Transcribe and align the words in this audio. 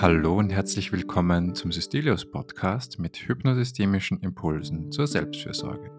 Hallo 0.00 0.38
und 0.38 0.50
herzlich 0.50 0.92
willkommen 0.92 1.54
zum 1.54 1.72
Systelius 1.72 2.24
Podcast 2.24 2.98
mit 2.98 3.16
hypnosystemischen 3.28 4.20
Impulsen 4.20 4.90
zur 4.90 5.06
Selbstfürsorge. 5.06 5.90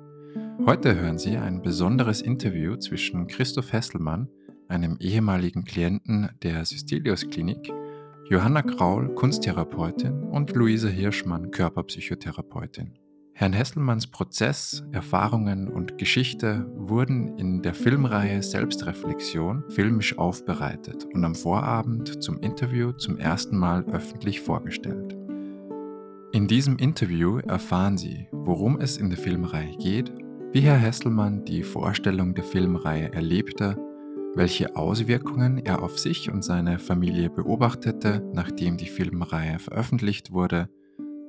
Heute 0.66 0.96
hören 0.96 1.18
Sie 1.18 1.38
ein 1.38 1.62
besonderes 1.62 2.22
Interview 2.22 2.76
zwischen 2.78 3.28
Christoph 3.28 3.72
Hesselmann, 3.74 4.28
einem 4.68 4.98
ehemaligen 5.00 5.66
Klienten 5.66 6.30
der 6.42 6.66
Systelius 6.66 7.30
Klinik, 7.30 7.72
Johanna 8.32 8.62
Kraul, 8.62 9.14
Kunsttherapeutin 9.14 10.24
und 10.24 10.56
Luise 10.56 10.88
Hirschmann, 10.90 11.52
Körperpsychotherapeutin. 11.52 12.94
Herrn 13.34 13.52
Hesselmanns 13.52 14.08
Prozess, 14.08 14.86
Erfahrungen 14.94 15.68
und 15.68 15.98
Geschichte 15.98 16.66
wurden 16.78 17.38
in 17.38 17.62
der 17.62 17.74
Filmreihe 17.74 18.42
Selbstreflexion 18.42 19.66
filmisch 19.68 20.18
aufbereitet 20.18 21.08
und 21.14 21.26
am 21.26 21.36
Vorabend 21.36 22.24
zum 22.24 22.40
Interview 22.40 22.94
zum 22.94 23.18
ersten 23.18 23.58
Mal 23.58 23.84
öffentlich 23.92 24.40
vorgestellt. 24.40 25.14
In 26.32 26.48
diesem 26.48 26.78
Interview 26.78 27.40
erfahren 27.40 27.98
Sie, 27.98 28.30
worum 28.32 28.80
es 28.80 28.96
in 28.96 29.10
der 29.10 29.20
Filmreihe 29.20 29.76
geht, 29.76 30.10
wie 30.54 30.62
Herr 30.62 30.78
Hesselmann 30.78 31.44
die 31.44 31.64
Vorstellung 31.64 32.34
der 32.34 32.46
Filmreihe 32.46 33.12
erlebte, 33.12 33.76
welche 34.34 34.76
Auswirkungen 34.76 35.58
er 35.58 35.84
auf 35.84 36.00
sich 36.00 36.32
und 36.32 36.44
seine 36.44 36.80
Familie 36.80 37.30
beobachtete, 37.30 38.24
nachdem 38.34 38.78
die 38.78 38.88
Filmreihe 38.88 39.60
veröffentlicht 39.60 40.32
wurde, 40.32 40.70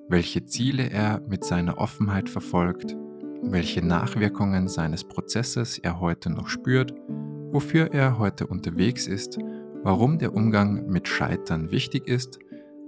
welche 0.08 0.44
Ziele 0.44 0.90
er 0.90 1.20
mit 1.28 1.44
seiner 1.44 1.78
Offenheit 1.78 2.28
verfolgt, 2.28 2.96
welche 3.42 3.84
Nachwirkungen 3.84 4.68
seines 4.68 5.04
Prozesses 5.04 5.78
er 5.78 6.00
heute 6.00 6.30
noch 6.30 6.48
spürt, 6.48 6.94
wofür 7.50 7.92
er 7.92 8.18
heute 8.18 8.46
unterwegs 8.46 9.06
ist, 9.06 9.38
warum 9.82 10.18
der 10.18 10.34
Umgang 10.34 10.86
mit 10.86 11.08
Scheitern 11.08 11.70
wichtig 11.70 12.06
ist 12.06 12.38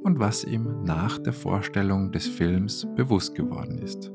und 0.02 0.20
was 0.20 0.44
ihm 0.44 0.84
nach 0.84 1.18
der 1.18 1.32
Vorstellung 1.32 2.12
des 2.12 2.26
Films 2.26 2.86
bewusst 2.94 3.34
geworden 3.34 3.78
ist. 3.78 4.12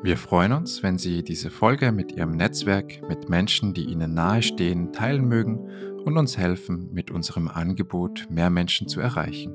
Wir 0.00 0.16
freuen 0.16 0.52
uns, 0.52 0.84
wenn 0.84 0.96
Sie 0.96 1.24
diese 1.24 1.50
Folge 1.50 1.90
mit 1.90 2.12
Ihrem 2.12 2.36
Netzwerk, 2.36 3.02
mit 3.08 3.28
Menschen, 3.28 3.74
die 3.74 3.82
Ihnen 3.82 4.14
nahestehen, 4.14 4.92
teilen 4.92 5.26
mögen 5.26 5.68
und 6.04 6.16
uns 6.16 6.38
helfen, 6.38 6.88
mit 6.92 7.10
unserem 7.10 7.48
Angebot 7.48 8.28
mehr 8.30 8.48
Menschen 8.48 8.86
zu 8.86 9.00
erreichen. 9.00 9.52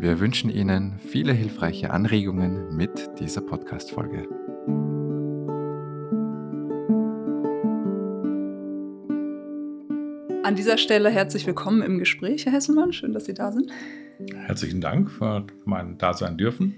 Wir 0.00 0.18
wünschen 0.18 0.50
Ihnen 0.50 0.98
viele 0.98 1.32
hilfreiche 1.32 1.92
Anregungen 1.92 2.74
mit 2.74 2.90
dieser 3.20 3.40
Podcast-Folge. 3.40 4.26
An 10.42 10.56
dieser 10.56 10.76
Stelle 10.76 11.08
herzlich 11.08 11.46
willkommen 11.46 11.82
im 11.82 12.00
Gespräch, 12.00 12.46
Herr 12.46 12.52
Hesselmann. 12.52 12.92
Schön, 12.92 13.12
dass 13.12 13.26
Sie 13.26 13.34
da 13.34 13.52
sind. 13.52 13.70
Herzlichen 14.34 14.80
Dank 14.80 15.08
für 15.08 15.46
mein 15.64 15.98
Dasein 15.98 16.36
dürfen. 16.36 16.74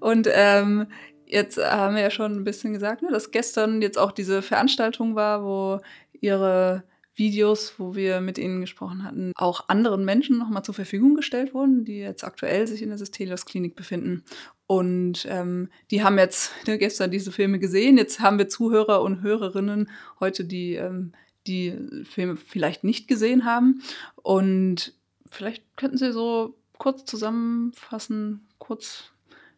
Und 0.00 0.28
ähm, 0.32 0.86
jetzt 1.26 1.58
haben 1.58 1.94
wir 1.94 2.02
ja 2.02 2.10
schon 2.10 2.36
ein 2.36 2.44
bisschen 2.44 2.72
gesagt, 2.72 3.02
ne, 3.02 3.10
dass 3.10 3.30
gestern 3.30 3.82
jetzt 3.82 3.98
auch 3.98 4.12
diese 4.12 4.42
Veranstaltung 4.42 5.14
war, 5.14 5.44
wo 5.44 5.80
Ihre 6.20 6.84
Videos, 7.14 7.74
wo 7.78 7.94
wir 7.94 8.20
mit 8.20 8.36
ihnen 8.36 8.60
gesprochen 8.60 9.02
hatten, 9.02 9.32
auch 9.36 9.68
anderen 9.68 10.04
Menschen 10.04 10.36
nochmal 10.36 10.64
zur 10.64 10.74
Verfügung 10.74 11.14
gestellt 11.14 11.54
wurden, 11.54 11.84
die 11.84 11.98
jetzt 11.98 12.24
aktuell 12.24 12.66
sich 12.66 12.82
in 12.82 12.90
der 12.90 12.98
Systelios 12.98 13.46
Klinik 13.46 13.74
befinden. 13.74 14.22
Und 14.66 15.26
ähm, 15.30 15.70
die 15.90 16.02
haben 16.04 16.18
jetzt 16.18 16.52
ne, 16.66 16.76
gestern 16.76 17.10
diese 17.10 17.32
Filme 17.32 17.58
gesehen. 17.58 17.96
Jetzt 17.96 18.20
haben 18.20 18.38
wir 18.38 18.48
Zuhörer 18.48 19.00
und 19.02 19.22
Hörerinnen 19.22 19.88
heute, 20.20 20.44
die 20.44 20.74
ähm, 20.74 21.12
die 21.46 22.04
Filme 22.04 22.36
vielleicht 22.36 22.84
nicht 22.84 23.08
gesehen 23.08 23.44
haben. 23.44 23.82
Und 24.16 24.94
vielleicht 25.26 25.64
könnten 25.76 25.98
Sie 25.98 26.12
so 26.12 26.58
kurz 26.78 27.04
zusammenfassen, 27.04 28.48
kurz 28.58 29.12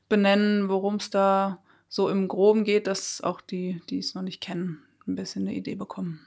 benennen, 0.09 0.69
worum 0.69 0.97
es 0.97 1.11
da 1.11 1.59
so 1.89 2.09
im 2.09 2.29
Groben 2.29 2.65
geht, 2.65 2.87
dass 2.87 3.21
auch 3.21 3.41
die, 3.41 3.81
die 3.89 3.99
es 3.99 4.15
noch 4.15 4.23
nicht 4.23 4.41
kennen, 4.41 4.79
ein 5.07 5.17
bisschen 5.17 5.47
eine 5.47 5.57
Idee 5.57 5.75
bekommen. 5.75 6.21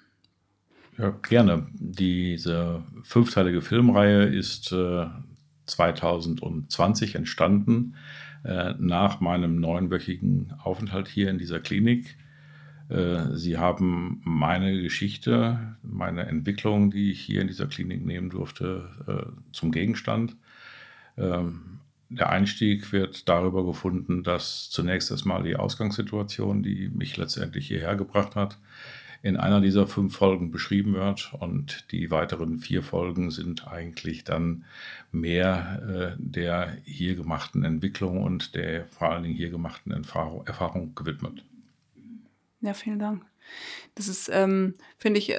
Ja, 0.97 1.12
gerne. 1.28 1.68
Diese 1.74 2.84
fünfteilige 3.03 3.62
Filmreihe 3.62 4.24
ist 4.24 4.72
äh, 4.72 5.06
2020 5.66 7.16
entstanden, 7.16 7.96
äh, 8.44 8.74
nach 8.78 9.20
meinem 9.20 9.59
neunwöchigen 9.59 10.53
Aufenthalt 10.64 11.08
hier 11.08 11.30
in 11.30 11.38
dieser 11.38 11.59
Klinik. 11.59 12.18
Äh, 12.90 13.36
Sie 13.36 13.58
haben 13.58 14.22
meine 14.25 14.81
Geschichte, 14.81 15.78
meine 15.81 16.25
Entwicklung, 16.25 16.91
die 16.91 17.12
ich 17.12 17.22
hier 17.22 17.41
in 17.41 17.47
dieser 17.47 17.68
Klinik 17.68 18.06
nehmen 18.06 18.30
durfte, 18.30 18.90
äh, 19.08 19.53
zum 19.53 19.72
Gegenstand. 19.72 20.36
Ähm, 21.18 21.81
der 22.11 22.29
Einstieg 22.29 22.91
wird 22.91 23.29
darüber 23.29 23.66
gefunden, 23.66 24.22
dass 24.22 24.69
zunächst 24.69 25.11
erstmal 25.11 25.44
die 25.44 25.55
Ausgangssituation, 25.55 26.61
die 26.61 26.89
mich 26.89 27.16
letztendlich 27.16 27.67
hierher 27.67 27.95
gebracht 27.95 28.35
hat, 28.35 28.57
in 29.23 29.38
einer 29.38 29.61
dieser 29.61 29.88
fünf 29.88 30.17
Folgen 30.17 30.51
beschrieben 30.51 30.94
wird. 30.94 31.33
Und 31.39 31.85
die 31.91 32.11
weiteren 32.11 32.59
vier 32.59 32.83
Folgen 32.83 33.31
sind 33.31 33.66
eigentlich 33.67 34.25
dann 34.25 34.66
mehr 35.11 36.16
äh, 36.17 36.17
der 36.19 36.77
hier 36.83 37.16
gemachten 37.16 37.63
Entwicklung 37.63 38.22
und 38.22 38.55
der 38.55 38.88
vor 38.88 39.11
allen 39.11 39.23
Dingen 39.23 39.35
hier 39.35 39.49
gemachten 39.49 39.93
Erfahrung, 39.93 40.45
Erfahrung 40.45 40.93
gewidmet. 40.95 41.45
Ja, 42.59 42.73
vielen 42.73 42.99
Dank. 42.99 43.23
Das 43.95 44.09
ist, 44.09 44.29
ähm, 44.33 44.75
finde 44.97 45.19
ich, 45.19 45.33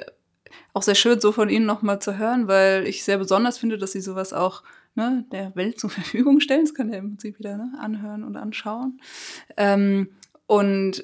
auch 0.73 0.81
sehr 0.81 0.95
schön, 0.95 1.19
so 1.21 1.31
von 1.31 1.49
Ihnen 1.49 1.65
nochmal 1.67 2.01
zu 2.01 2.17
hören, 2.17 2.47
weil 2.47 2.87
ich 2.87 3.03
sehr 3.03 3.19
besonders 3.19 3.59
finde, 3.59 3.77
dass 3.77 3.91
Sie 3.91 4.01
sowas 4.01 4.33
auch 4.33 4.63
ne, 4.95 5.25
der 5.31 5.55
Welt 5.55 5.79
zur 5.79 5.89
Verfügung 5.89 6.39
stellen. 6.39 6.65
Das 6.65 6.73
kann 6.73 6.89
der 6.89 6.99
im 6.99 7.09
Prinzip 7.09 7.39
wieder 7.39 7.57
ne, 7.57 7.73
anhören 7.79 8.23
und 8.23 8.35
anschauen. 8.35 8.99
Ähm, 9.57 10.09
und 10.47 11.03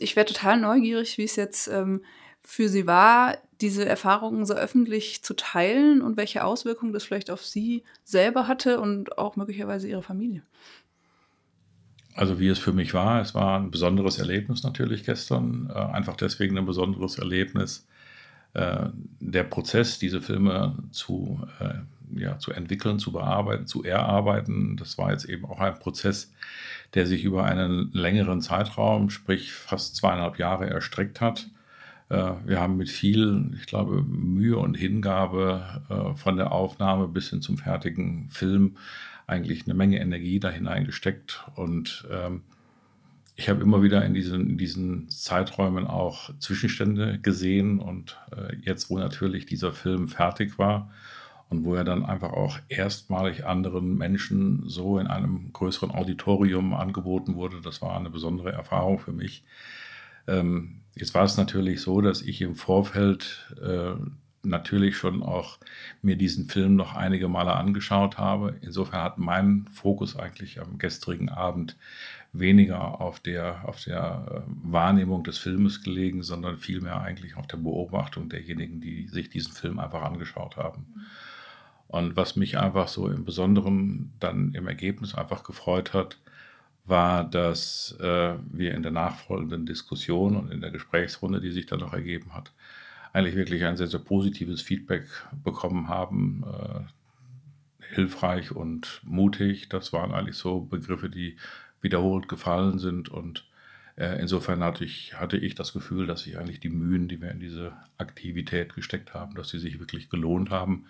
ich 0.00 0.16
wäre 0.16 0.26
total 0.26 0.60
neugierig, 0.60 1.16
wie 1.16 1.24
es 1.24 1.36
jetzt 1.36 1.68
ähm, 1.68 2.02
für 2.42 2.68
Sie 2.68 2.86
war, 2.86 3.38
diese 3.60 3.84
Erfahrungen 3.86 4.44
so 4.44 4.54
öffentlich 4.54 5.22
zu 5.22 5.34
teilen 5.34 6.02
und 6.02 6.16
welche 6.16 6.44
Auswirkungen 6.44 6.92
das 6.92 7.04
vielleicht 7.04 7.30
auf 7.30 7.44
Sie 7.44 7.84
selber 8.04 8.48
hatte 8.48 8.80
und 8.80 9.16
auch 9.18 9.36
möglicherweise 9.36 9.88
Ihre 9.88 10.02
Familie. 10.02 10.42
Also 12.14 12.38
wie 12.38 12.48
es 12.48 12.58
für 12.58 12.72
mich 12.72 12.92
war, 12.92 13.22
es 13.22 13.34
war 13.34 13.58
ein 13.58 13.70
besonderes 13.70 14.18
Erlebnis 14.18 14.64
natürlich 14.64 15.04
gestern, 15.04 15.70
äh, 15.74 15.78
einfach 15.78 16.16
deswegen 16.16 16.58
ein 16.58 16.66
besonderes 16.66 17.18
Erlebnis. 17.18 17.86
Äh, 18.52 18.88
der 19.20 19.44
Prozess, 19.44 19.98
diese 19.98 20.20
Filme 20.20 20.76
zu 20.90 21.40
äh, 21.58 21.74
ja, 22.16 22.38
zu 22.38 22.52
entwickeln, 22.52 22.98
zu 22.98 23.12
bearbeiten, 23.12 23.66
zu 23.66 23.84
erarbeiten. 23.84 24.76
Das 24.76 24.98
war 24.98 25.12
jetzt 25.12 25.24
eben 25.24 25.44
auch 25.44 25.60
ein 25.60 25.78
Prozess, 25.78 26.32
der 26.94 27.06
sich 27.06 27.24
über 27.24 27.44
einen 27.44 27.90
längeren 27.92 28.40
Zeitraum, 28.40 29.10
sprich 29.10 29.52
fast 29.52 29.96
zweieinhalb 29.96 30.38
Jahre 30.38 30.68
erstreckt 30.68 31.20
hat. 31.20 31.48
Äh, 32.08 32.32
wir 32.44 32.60
haben 32.60 32.76
mit 32.76 32.90
viel, 32.90 33.52
ich 33.58 33.66
glaube, 33.66 34.02
Mühe 34.02 34.58
und 34.58 34.74
Hingabe 34.74 35.82
äh, 35.88 36.16
von 36.16 36.36
der 36.36 36.52
Aufnahme 36.52 37.08
bis 37.08 37.30
hin 37.30 37.40
zum 37.40 37.58
fertigen 37.58 38.28
Film 38.30 38.76
eigentlich 39.26 39.64
eine 39.64 39.74
Menge 39.74 40.00
Energie 40.00 40.40
da 40.40 40.50
hineingesteckt. 40.50 41.44
Und 41.54 42.06
ähm, 42.10 42.42
ich 43.36 43.48
habe 43.48 43.62
immer 43.62 43.82
wieder 43.82 44.04
in 44.04 44.12
diesen, 44.12 44.50
in 44.50 44.58
diesen 44.58 45.08
Zeiträumen 45.08 45.86
auch 45.86 46.30
Zwischenstände 46.38 47.18
gesehen. 47.20 47.78
Und 47.78 48.18
äh, 48.36 48.56
jetzt, 48.60 48.90
wo 48.90 48.98
natürlich 48.98 49.46
dieser 49.46 49.72
Film 49.72 50.08
fertig 50.08 50.58
war 50.58 50.90
und 51.52 51.64
wo 51.66 51.74
er 51.74 51.84
dann 51.84 52.06
einfach 52.06 52.32
auch 52.32 52.58
erstmalig 52.68 53.44
anderen 53.44 53.98
Menschen 53.98 54.62
so 54.70 54.98
in 54.98 55.06
einem 55.06 55.52
größeren 55.52 55.90
Auditorium 55.90 56.72
angeboten 56.72 57.34
wurde. 57.34 57.60
Das 57.60 57.82
war 57.82 57.94
eine 57.94 58.08
besondere 58.08 58.52
Erfahrung 58.52 58.98
für 58.98 59.12
mich. 59.12 59.44
Ähm, 60.26 60.80
jetzt 60.94 61.14
war 61.14 61.24
es 61.24 61.36
natürlich 61.36 61.82
so, 61.82 62.00
dass 62.00 62.22
ich 62.22 62.40
im 62.40 62.54
Vorfeld 62.54 63.54
äh, 63.62 63.92
natürlich 64.42 64.96
schon 64.96 65.22
auch 65.22 65.58
mir 66.00 66.16
diesen 66.16 66.48
Film 66.48 66.74
noch 66.74 66.94
einige 66.94 67.28
Male 67.28 67.52
angeschaut 67.52 68.16
habe. 68.16 68.56
Insofern 68.62 69.02
hat 69.02 69.18
mein 69.18 69.66
Fokus 69.70 70.16
eigentlich 70.16 70.58
am 70.58 70.78
gestrigen 70.78 71.28
Abend 71.28 71.76
weniger 72.32 73.02
auf 73.02 73.20
der, 73.20 73.68
auf 73.68 73.84
der 73.84 74.24
äh, 74.26 74.40
Wahrnehmung 74.62 75.22
des 75.22 75.36
Filmes 75.36 75.82
gelegen, 75.82 76.22
sondern 76.22 76.56
vielmehr 76.56 77.02
eigentlich 77.02 77.36
auf 77.36 77.46
der 77.46 77.58
Beobachtung 77.58 78.30
derjenigen, 78.30 78.80
die 78.80 79.08
sich 79.08 79.28
diesen 79.28 79.52
Film 79.52 79.78
einfach 79.78 80.00
angeschaut 80.00 80.56
haben. 80.56 80.86
Mhm. 80.94 81.02
Und 81.92 82.16
was 82.16 82.34
mich 82.34 82.58
einfach 82.58 82.88
so 82.88 83.08
im 83.08 83.24
Besonderen 83.24 84.12
dann 84.18 84.52
im 84.54 84.66
Ergebnis 84.66 85.14
einfach 85.14 85.44
gefreut 85.44 85.92
hat, 85.94 86.18
war, 86.84 87.22
dass 87.22 87.96
äh, 88.00 88.34
wir 88.50 88.74
in 88.74 88.82
der 88.82 88.90
nachfolgenden 88.90 89.66
Diskussion 89.66 90.34
und 90.36 90.50
in 90.50 90.60
der 90.60 90.72
Gesprächsrunde, 90.72 91.40
die 91.40 91.52
sich 91.52 91.66
dann 91.66 91.78
noch 91.78 91.92
ergeben 91.92 92.34
hat, 92.34 92.52
eigentlich 93.12 93.36
wirklich 93.36 93.64
ein 93.64 93.76
sehr, 93.76 93.86
sehr 93.86 94.00
positives 94.00 94.62
Feedback 94.62 95.04
bekommen 95.44 95.88
haben. 95.88 96.44
Äh, 96.44 96.80
hilfreich 97.92 98.52
und 98.52 99.00
mutig. 99.04 99.68
Das 99.68 99.92
waren 99.92 100.12
eigentlich 100.12 100.36
so 100.36 100.60
Begriffe, 100.60 101.08
die 101.08 101.36
wiederholt 101.80 102.28
gefallen 102.28 102.78
sind. 102.78 103.08
Und 103.08 103.44
äh, 103.96 104.20
insofern 104.20 104.62
hatte 104.64 104.84
ich, 104.84 105.14
hatte 105.20 105.36
ich 105.36 105.54
das 105.54 105.72
Gefühl, 105.72 106.06
dass 106.06 106.22
sich 106.22 106.38
eigentlich 106.38 106.60
die 106.60 106.70
Mühen, 106.70 107.08
die 107.08 107.20
wir 107.20 107.30
in 107.30 107.40
diese 107.40 107.72
Aktivität 107.98 108.74
gesteckt 108.74 109.14
haben, 109.14 109.34
dass 109.34 109.50
sie 109.50 109.58
sich 109.58 109.78
wirklich 109.78 110.08
gelohnt 110.08 110.50
haben. 110.50 110.86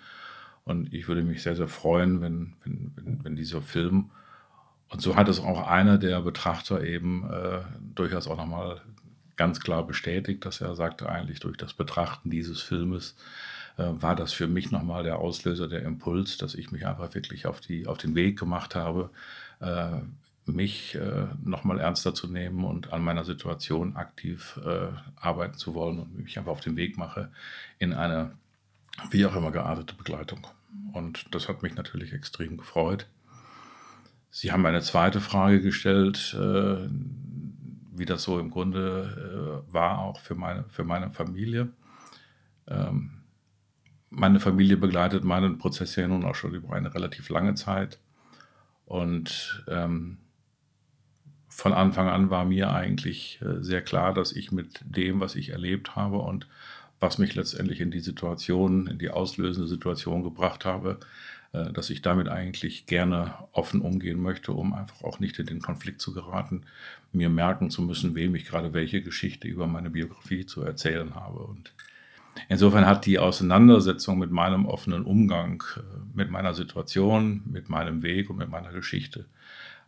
Und 0.64 0.92
ich 0.94 1.08
würde 1.08 1.22
mich 1.22 1.42
sehr, 1.42 1.56
sehr 1.56 1.68
freuen, 1.68 2.20
wenn, 2.20 2.54
wenn, 2.64 2.92
wenn, 2.96 3.24
wenn 3.24 3.36
dieser 3.36 3.62
Film, 3.62 4.10
und 4.88 5.00
so 5.00 5.16
hat 5.16 5.28
es 5.28 5.40
auch 5.40 5.66
einer 5.66 5.98
der 5.98 6.20
Betrachter 6.20 6.84
eben 6.84 7.28
äh, 7.30 7.60
durchaus 7.94 8.28
auch 8.28 8.36
nochmal 8.36 8.82
ganz 9.36 9.60
klar 9.60 9.86
bestätigt, 9.86 10.44
dass 10.44 10.60
er 10.60 10.76
sagte, 10.76 11.08
eigentlich 11.08 11.40
durch 11.40 11.56
das 11.56 11.72
Betrachten 11.72 12.30
dieses 12.30 12.60
Filmes 12.60 13.16
äh, 13.78 13.84
war 13.86 14.14
das 14.14 14.32
für 14.32 14.46
mich 14.46 14.70
nochmal 14.70 15.02
der 15.02 15.18
Auslöser, 15.18 15.66
der 15.66 15.82
Impuls, 15.82 16.36
dass 16.36 16.54
ich 16.54 16.70
mich 16.70 16.86
einfach 16.86 17.14
wirklich 17.14 17.46
auf, 17.46 17.60
die, 17.60 17.86
auf 17.86 17.98
den 17.98 18.14
Weg 18.14 18.38
gemacht 18.38 18.74
habe, 18.74 19.10
äh, 19.60 20.00
mich 20.44 20.96
äh, 20.96 21.26
nochmal 21.44 21.78
ernster 21.78 22.14
zu 22.14 22.26
nehmen 22.26 22.64
und 22.64 22.92
an 22.92 23.02
meiner 23.02 23.24
Situation 23.24 23.96
aktiv 23.96 24.60
äh, 24.64 24.88
arbeiten 25.16 25.56
zu 25.56 25.74
wollen 25.74 26.00
und 26.00 26.18
mich 26.18 26.38
einfach 26.38 26.52
auf 26.52 26.60
den 26.60 26.76
Weg 26.76 26.98
mache 26.98 27.30
in 27.78 27.92
eine 27.92 28.32
wie 29.10 29.26
auch 29.26 29.36
immer 29.36 29.50
geartete 29.50 29.94
Begleitung. 29.94 30.46
Und 30.92 31.34
das 31.34 31.48
hat 31.48 31.62
mich 31.62 31.74
natürlich 31.74 32.12
extrem 32.12 32.56
gefreut. 32.56 33.06
Sie 34.30 34.52
haben 34.52 34.64
eine 34.64 34.80
zweite 34.80 35.20
Frage 35.20 35.60
gestellt, 35.60 36.34
äh, 36.38 36.88
wie 37.94 38.06
das 38.06 38.22
so 38.22 38.38
im 38.38 38.50
Grunde 38.50 39.62
äh, 39.68 39.72
war, 39.72 39.98
auch 39.98 40.20
für 40.20 40.34
meine, 40.34 40.64
für 40.68 40.84
meine 40.84 41.10
Familie. 41.10 41.68
Ähm, 42.66 43.22
meine 44.08 44.40
Familie 44.40 44.76
begleitet 44.76 45.24
meinen 45.24 45.58
Prozess 45.58 45.96
ja 45.96 46.06
nun 46.06 46.24
auch 46.24 46.34
schon 46.34 46.54
über 46.54 46.74
eine 46.74 46.94
relativ 46.94 47.28
lange 47.28 47.54
Zeit. 47.54 47.98
Und 48.86 49.64
ähm, 49.68 50.18
von 51.48 51.72
Anfang 51.72 52.08
an 52.08 52.30
war 52.30 52.44
mir 52.44 52.72
eigentlich 52.72 53.40
äh, 53.42 53.62
sehr 53.62 53.82
klar, 53.82 54.14
dass 54.14 54.32
ich 54.32 54.52
mit 54.52 54.80
dem, 54.84 55.20
was 55.20 55.34
ich 55.34 55.50
erlebt 55.50 55.96
habe 55.96 56.18
und 56.18 56.46
was 57.02 57.18
mich 57.18 57.34
letztendlich 57.34 57.80
in 57.80 57.90
die 57.90 58.00
Situation, 58.00 58.86
in 58.86 58.98
die 58.98 59.10
auslösende 59.10 59.68
Situation 59.68 60.22
gebracht 60.22 60.64
habe, 60.64 61.00
äh, 61.52 61.72
dass 61.72 61.90
ich 61.90 62.00
damit 62.00 62.28
eigentlich 62.28 62.86
gerne 62.86 63.34
offen 63.50 63.80
umgehen 63.80 64.20
möchte, 64.22 64.52
um 64.52 64.72
einfach 64.72 65.02
auch 65.02 65.18
nicht 65.18 65.38
in 65.40 65.46
den 65.46 65.60
Konflikt 65.60 66.00
zu 66.00 66.14
geraten, 66.14 66.62
mir 67.12 67.28
merken 67.28 67.70
zu 67.70 67.82
müssen, 67.82 68.14
wem 68.14 68.36
ich 68.36 68.46
gerade 68.46 68.72
welche 68.72 69.02
Geschichte 69.02 69.48
über 69.48 69.66
meine 69.66 69.90
Biografie 69.90 70.46
zu 70.46 70.62
erzählen 70.62 71.14
habe. 71.14 71.40
Und 71.40 71.72
Insofern 72.48 72.86
hat 72.86 73.04
die 73.04 73.18
Auseinandersetzung 73.18 74.18
mit 74.18 74.30
meinem 74.30 74.64
offenen 74.64 75.02
Umgang, 75.02 75.62
äh, 75.76 75.80
mit 76.14 76.30
meiner 76.30 76.54
Situation, 76.54 77.42
mit 77.44 77.68
meinem 77.68 78.02
Weg 78.02 78.30
und 78.30 78.36
mit 78.36 78.48
meiner 78.48 78.72
Geschichte 78.72 79.26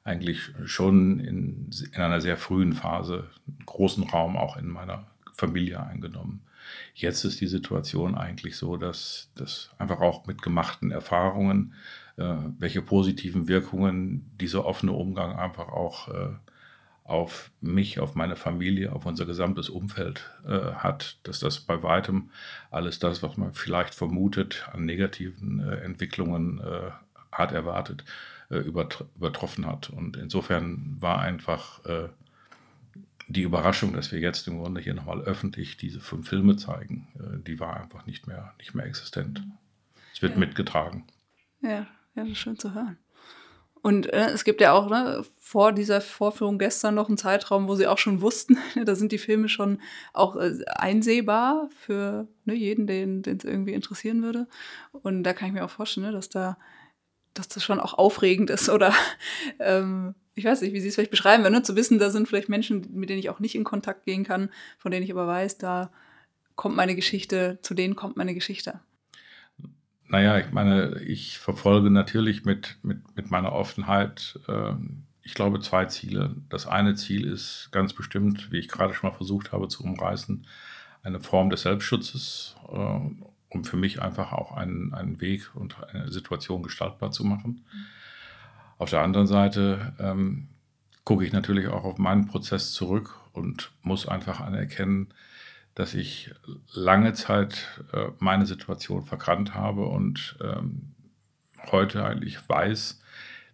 eigentlich 0.02 0.50
schon 0.66 1.20
in, 1.20 1.70
in 1.92 2.00
einer 2.02 2.20
sehr 2.20 2.36
frühen 2.36 2.74
Phase 2.74 3.30
einen 3.46 3.64
großen 3.64 4.02
Raum 4.04 4.36
auch 4.36 4.58
in 4.58 4.68
meiner 4.68 5.06
Familie 5.32 5.82
eingenommen. 5.82 6.42
Jetzt 6.94 7.24
ist 7.24 7.40
die 7.40 7.46
Situation 7.46 8.14
eigentlich 8.14 8.56
so, 8.56 8.76
dass 8.76 9.30
das 9.34 9.70
einfach 9.78 10.00
auch 10.00 10.26
mit 10.26 10.42
gemachten 10.42 10.90
Erfahrungen, 10.90 11.74
äh, 12.16 12.36
welche 12.58 12.82
positiven 12.82 13.48
Wirkungen 13.48 14.30
dieser 14.40 14.64
offene 14.64 14.92
Umgang 14.92 15.36
einfach 15.36 15.68
auch 15.68 16.08
äh, 16.08 16.28
auf 17.04 17.50
mich, 17.60 18.00
auf 18.00 18.14
meine 18.14 18.34
Familie, 18.34 18.92
auf 18.92 19.04
unser 19.04 19.26
gesamtes 19.26 19.68
Umfeld 19.68 20.30
äh, 20.46 20.72
hat, 20.74 21.18
dass 21.24 21.38
das 21.38 21.60
bei 21.60 21.82
weitem 21.82 22.30
alles 22.70 22.98
das, 22.98 23.22
was 23.22 23.36
man 23.36 23.52
vielleicht 23.52 23.94
vermutet 23.94 24.66
an 24.72 24.86
negativen 24.86 25.60
äh, 25.60 25.76
Entwicklungen 25.76 26.60
äh, 26.60 26.90
hat 27.30 27.52
erwartet, 27.52 28.04
äh, 28.48 28.56
übertr 28.56 29.04
übertroffen 29.16 29.66
hat. 29.66 29.90
Und 29.90 30.16
insofern 30.16 30.96
war 30.98 31.20
einfach 31.20 31.80
die 33.28 33.42
Überraschung, 33.42 33.92
dass 33.92 34.12
wir 34.12 34.20
jetzt 34.20 34.46
im 34.48 34.58
Grunde 34.58 34.80
hier 34.80 34.94
nochmal 34.94 35.22
öffentlich 35.22 35.76
diese 35.76 36.00
fünf 36.00 36.28
Filme 36.28 36.56
zeigen, 36.56 37.08
äh, 37.18 37.42
die 37.46 37.60
war 37.60 37.80
einfach 37.80 38.06
nicht 38.06 38.26
mehr, 38.26 38.54
nicht 38.58 38.74
mehr 38.74 38.86
existent. 38.86 39.42
Es 40.12 40.22
wird 40.22 40.32
ja. 40.32 40.38
mitgetragen. 40.38 41.04
Ja, 41.60 41.70
ja, 41.70 41.86
das 42.14 42.28
ist 42.28 42.38
schön 42.38 42.58
zu 42.58 42.74
hören. 42.74 42.98
Und 43.82 44.10
äh, 44.12 44.30
es 44.30 44.44
gibt 44.44 44.60
ja 44.60 44.72
auch 44.72 44.88
ne, 44.88 45.24
vor 45.38 45.72
dieser 45.72 46.00
Vorführung 46.00 46.58
gestern 46.58 46.94
noch 46.94 47.08
einen 47.08 47.18
Zeitraum, 47.18 47.68
wo 47.68 47.74
sie 47.74 47.86
auch 47.86 47.98
schon 47.98 48.22
wussten, 48.22 48.56
da 48.84 48.94
sind 48.94 49.12
die 49.12 49.18
Filme 49.18 49.48
schon 49.48 49.80
auch 50.12 50.36
äh, 50.36 50.64
einsehbar 50.66 51.68
für 51.80 52.26
ne, 52.44 52.54
jeden, 52.54 52.86
den 52.86 53.22
es 53.26 53.44
irgendwie 53.44 53.74
interessieren 53.74 54.22
würde. 54.22 54.48
Und 54.92 55.22
da 55.24 55.34
kann 55.34 55.48
ich 55.48 55.54
mir 55.54 55.64
auch 55.64 55.70
vorstellen, 55.70 56.06
ne, 56.06 56.12
dass 56.12 56.28
da 56.28 56.56
dass 57.34 57.48
das 57.48 57.64
schon 57.64 57.80
auch 57.80 57.94
aufregend 57.94 58.48
ist 58.48 58.68
oder 58.68 58.94
ähm, 59.58 60.14
ich 60.34 60.44
weiß 60.44 60.62
nicht, 60.62 60.72
wie 60.72 60.80
Sie 60.80 60.88
es 60.88 60.94
vielleicht 60.94 61.10
beschreiben 61.10 61.44
würden, 61.44 61.54
ne? 61.54 61.62
zu 61.62 61.76
wissen, 61.76 61.98
da 61.98 62.10
sind 62.10 62.28
vielleicht 62.28 62.48
Menschen, 62.48 62.88
mit 62.92 63.08
denen 63.08 63.20
ich 63.20 63.30
auch 63.30 63.40
nicht 63.40 63.54
in 63.54 63.64
Kontakt 63.64 64.04
gehen 64.04 64.24
kann, 64.24 64.50
von 64.78 64.90
denen 64.90 65.04
ich 65.04 65.12
aber 65.12 65.26
weiß, 65.26 65.58
da 65.58 65.90
kommt 66.56 66.76
meine 66.76 66.94
Geschichte, 66.94 67.58
zu 67.62 67.74
denen 67.74 67.96
kommt 67.96 68.16
meine 68.16 68.34
Geschichte. 68.34 68.80
Naja, 70.06 70.38
ich 70.38 70.52
meine, 70.52 71.00
ich 71.00 71.38
verfolge 71.38 71.90
natürlich 71.90 72.44
mit, 72.44 72.76
mit, 72.82 72.98
mit 73.16 73.30
meiner 73.30 73.52
Offenheit, 73.52 74.38
äh, 74.48 74.74
ich 75.22 75.34
glaube, 75.34 75.60
zwei 75.60 75.86
Ziele. 75.86 76.36
Das 76.50 76.66
eine 76.66 76.94
Ziel 76.94 77.26
ist 77.26 77.70
ganz 77.72 77.94
bestimmt, 77.94 78.52
wie 78.52 78.58
ich 78.58 78.68
gerade 78.68 78.92
schon 78.92 79.10
mal 79.10 79.16
versucht 79.16 79.52
habe 79.52 79.68
zu 79.68 79.82
umreißen, 79.82 80.46
eine 81.02 81.20
Form 81.20 81.48
des 81.48 81.62
Selbstschutzes, 81.62 82.56
äh, 82.68 83.00
um 83.48 83.64
für 83.64 83.76
mich 83.76 84.02
einfach 84.02 84.32
auch 84.32 84.52
einen, 84.52 84.92
einen 84.92 85.20
Weg 85.20 85.54
und 85.54 85.82
eine 85.88 86.10
Situation 86.12 86.62
gestaltbar 86.62 87.10
zu 87.10 87.24
machen. 87.24 87.64
Mhm. 87.72 87.86
Auf 88.78 88.90
der 88.90 89.02
anderen 89.02 89.26
Seite 89.26 89.94
ähm, 89.98 90.48
gucke 91.04 91.24
ich 91.24 91.32
natürlich 91.32 91.68
auch 91.68 91.84
auf 91.84 91.98
meinen 91.98 92.26
Prozess 92.26 92.72
zurück 92.72 93.18
und 93.32 93.72
muss 93.82 94.08
einfach 94.08 94.40
anerkennen, 94.40 95.08
dass 95.74 95.94
ich 95.94 96.32
lange 96.72 97.12
Zeit 97.14 97.82
äh, 97.92 98.06
meine 98.18 98.46
Situation 98.46 99.04
verkannt 99.04 99.54
habe 99.54 99.86
und 99.86 100.36
ähm, 100.42 100.94
heute 101.70 102.04
eigentlich 102.04 102.48
weiß, 102.48 103.00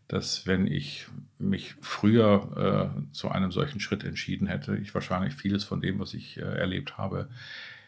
dass 0.09 0.47
wenn 0.47 0.67
ich 0.67 1.07
mich 1.39 1.77
früher 1.81 2.93
äh, 2.99 3.13
zu 3.13 3.31
einem 3.31 3.53
solchen 3.53 3.81
Schritt 3.81 4.05
entschieden 4.05 4.47
hätte, 4.49 4.77
ich 4.77 4.93
wahrscheinlich 4.95 5.35
vieles 5.35 5.65
von 5.65 5.81
dem, 5.81 5.99
was 5.99 6.15
ich 6.15 6.37
äh, 6.37 6.43
erlebt 6.43 6.99
habe, 6.99 7.29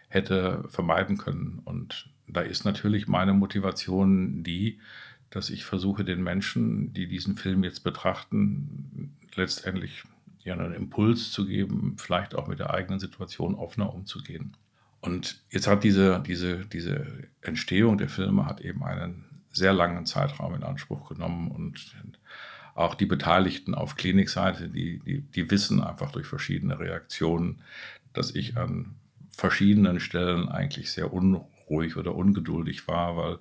hätte 0.08 0.64
vermeiden 0.68 1.18
können. 1.18 1.60
Und 1.64 2.08
da 2.28 2.40
ist 2.40 2.64
natürlich 2.64 3.08
meine 3.08 3.32
Motivation 3.32 4.44
die, 4.44 4.78
dass 5.32 5.50
ich 5.50 5.64
versuche, 5.64 6.04
den 6.04 6.22
Menschen, 6.22 6.92
die 6.92 7.06
diesen 7.06 7.36
Film 7.36 7.64
jetzt 7.64 7.84
betrachten, 7.84 9.16
letztendlich 9.34 10.04
ja 10.44 10.54
einen 10.54 10.74
Impuls 10.74 11.30
zu 11.30 11.46
geben, 11.46 11.96
vielleicht 11.98 12.34
auch 12.34 12.48
mit 12.48 12.58
der 12.58 12.72
eigenen 12.72 13.00
Situation 13.00 13.54
offener 13.54 13.92
umzugehen. 13.94 14.56
Und 15.00 15.42
jetzt 15.50 15.66
hat 15.66 15.84
diese, 15.84 16.22
diese, 16.24 16.66
diese 16.66 17.06
Entstehung 17.40 17.98
der 17.98 18.08
Filme 18.08 18.46
hat 18.46 18.60
eben 18.60 18.84
einen 18.84 19.24
sehr 19.50 19.72
langen 19.72 20.06
Zeitraum 20.06 20.54
in 20.54 20.62
Anspruch 20.62 21.08
genommen 21.08 21.50
und 21.50 21.94
auch 22.74 22.94
die 22.94 23.06
Beteiligten 23.06 23.74
auf 23.74 23.96
Klinikseite, 23.96 24.68
die, 24.68 25.00
die, 25.00 25.22
die 25.22 25.50
wissen 25.50 25.82
einfach 25.82 26.10
durch 26.12 26.26
verschiedene 26.26 26.78
Reaktionen, 26.78 27.62
dass 28.12 28.34
ich 28.34 28.56
an 28.56 28.94
verschiedenen 29.30 29.98
Stellen 29.98 30.48
eigentlich 30.48 30.92
sehr 30.92 31.12
unruhig 31.12 31.96
oder 31.96 32.14
ungeduldig 32.14 32.86
war, 32.86 33.16
weil 33.16 33.38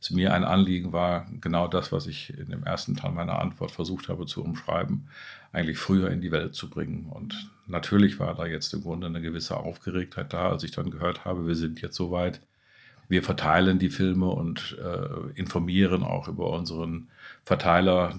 es 0.00 0.10
mir 0.10 0.32
ein 0.32 0.44
Anliegen 0.44 0.92
war, 0.92 1.26
genau 1.40 1.68
das, 1.68 1.92
was 1.92 2.06
ich 2.06 2.36
in 2.36 2.50
dem 2.50 2.64
ersten 2.64 2.96
Teil 2.96 3.12
meiner 3.12 3.38
Antwort 3.38 3.70
versucht 3.70 4.08
habe 4.08 4.24
zu 4.24 4.42
umschreiben, 4.42 5.08
eigentlich 5.52 5.78
früher 5.78 6.10
in 6.10 6.22
die 6.22 6.32
Welt 6.32 6.54
zu 6.54 6.70
bringen. 6.70 7.06
Und 7.06 7.50
natürlich 7.66 8.18
war 8.18 8.34
da 8.34 8.46
jetzt 8.46 8.72
im 8.72 8.82
Grunde 8.82 9.08
eine 9.08 9.20
gewisse 9.20 9.58
Aufgeregtheit 9.58 10.32
da, 10.32 10.48
als 10.48 10.64
ich 10.64 10.70
dann 10.70 10.90
gehört 10.90 11.26
habe, 11.26 11.46
wir 11.46 11.54
sind 11.54 11.82
jetzt 11.82 11.96
soweit. 11.96 12.40
Wir 13.08 13.22
verteilen 13.22 13.78
die 13.78 13.90
Filme 13.90 14.28
und 14.28 14.78
äh, 14.82 15.38
informieren 15.38 16.02
auch 16.02 16.28
über 16.28 16.50
unseren 16.50 17.08
Verteiler, 17.42 18.14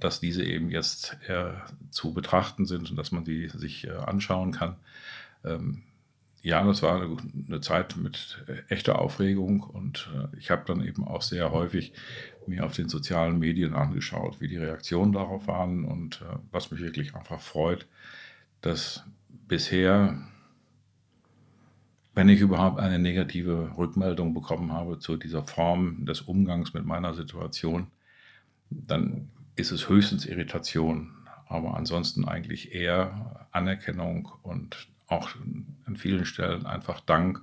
dass 0.00 0.20
diese 0.20 0.42
eben 0.42 0.68
jetzt 0.68 1.16
äh, 1.28 1.52
zu 1.90 2.12
betrachten 2.12 2.66
sind 2.66 2.90
und 2.90 2.96
dass 2.96 3.12
man 3.12 3.24
die 3.24 3.48
sich 3.48 3.86
äh, 3.86 3.92
anschauen 3.92 4.52
kann. 4.52 4.76
Ähm, 5.44 5.82
ja, 6.46 6.62
das 6.62 6.80
war 6.80 7.02
eine, 7.02 7.16
eine 7.48 7.60
Zeit 7.60 7.96
mit 7.96 8.44
äh, 8.46 8.72
echter 8.72 9.00
Aufregung 9.00 9.62
und 9.62 10.08
äh, 10.14 10.36
ich 10.38 10.52
habe 10.52 10.62
dann 10.64 10.80
eben 10.80 11.04
auch 11.04 11.20
sehr 11.20 11.50
häufig 11.50 11.92
mir 12.46 12.64
auf 12.64 12.72
den 12.72 12.88
sozialen 12.88 13.40
Medien 13.40 13.74
angeschaut, 13.74 14.40
wie 14.40 14.46
die 14.46 14.56
Reaktionen 14.56 15.10
darauf 15.10 15.48
waren 15.48 15.84
und 15.84 16.22
äh, 16.22 16.36
was 16.52 16.70
mich 16.70 16.80
wirklich 16.80 17.16
einfach 17.16 17.40
freut, 17.40 17.88
dass 18.60 19.04
bisher, 19.48 20.22
wenn 22.14 22.28
ich 22.28 22.40
überhaupt 22.40 22.78
eine 22.78 23.00
negative 23.00 23.72
Rückmeldung 23.76 24.32
bekommen 24.32 24.72
habe 24.72 25.00
zu 25.00 25.16
dieser 25.16 25.42
Form 25.42 26.06
des 26.06 26.20
Umgangs 26.20 26.74
mit 26.74 26.84
meiner 26.84 27.14
Situation, 27.14 27.88
dann 28.70 29.30
ist 29.56 29.72
es 29.72 29.88
höchstens 29.88 30.26
Irritation, 30.26 31.10
aber 31.48 31.76
ansonsten 31.76 32.24
eigentlich 32.24 32.72
eher 32.72 33.48
Anerkennung 33.50 34.30
und 34.44 34.86
auch 35.08 35.30
an 35.84 35.96
vielen 35.96 36.24
Stellen 36.24 36.66
einfach 36.66 37.00
Dank, 37.00 37.40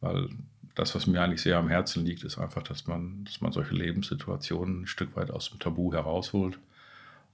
weil 0.00 0.28
das, 0.74 0.94
was 0.94 1.06
mir 1.06 1.22
eigentlich 1.22 1.42
sehr 1.42 1.56
am 1.56 1.68
Herzen 1.68 2.04
liegt, 2.04 2.22
ist 2.24 2.38
einfach, 2.38 2.62
dass 2.62 2.86
man, 2.86 3.24
dass 3.24 3.40
man 3.40 3.52
solche 3.52 3.74
Lebenssituationen 3.74 4.82
ein 4.82 4.86
Stück 4.86 5.16
weit 5.16 5.30
aus 5.30 5.50
dem 5.50 5.58
Tabu 5.58 5.92
herausholt. 5.92 6.58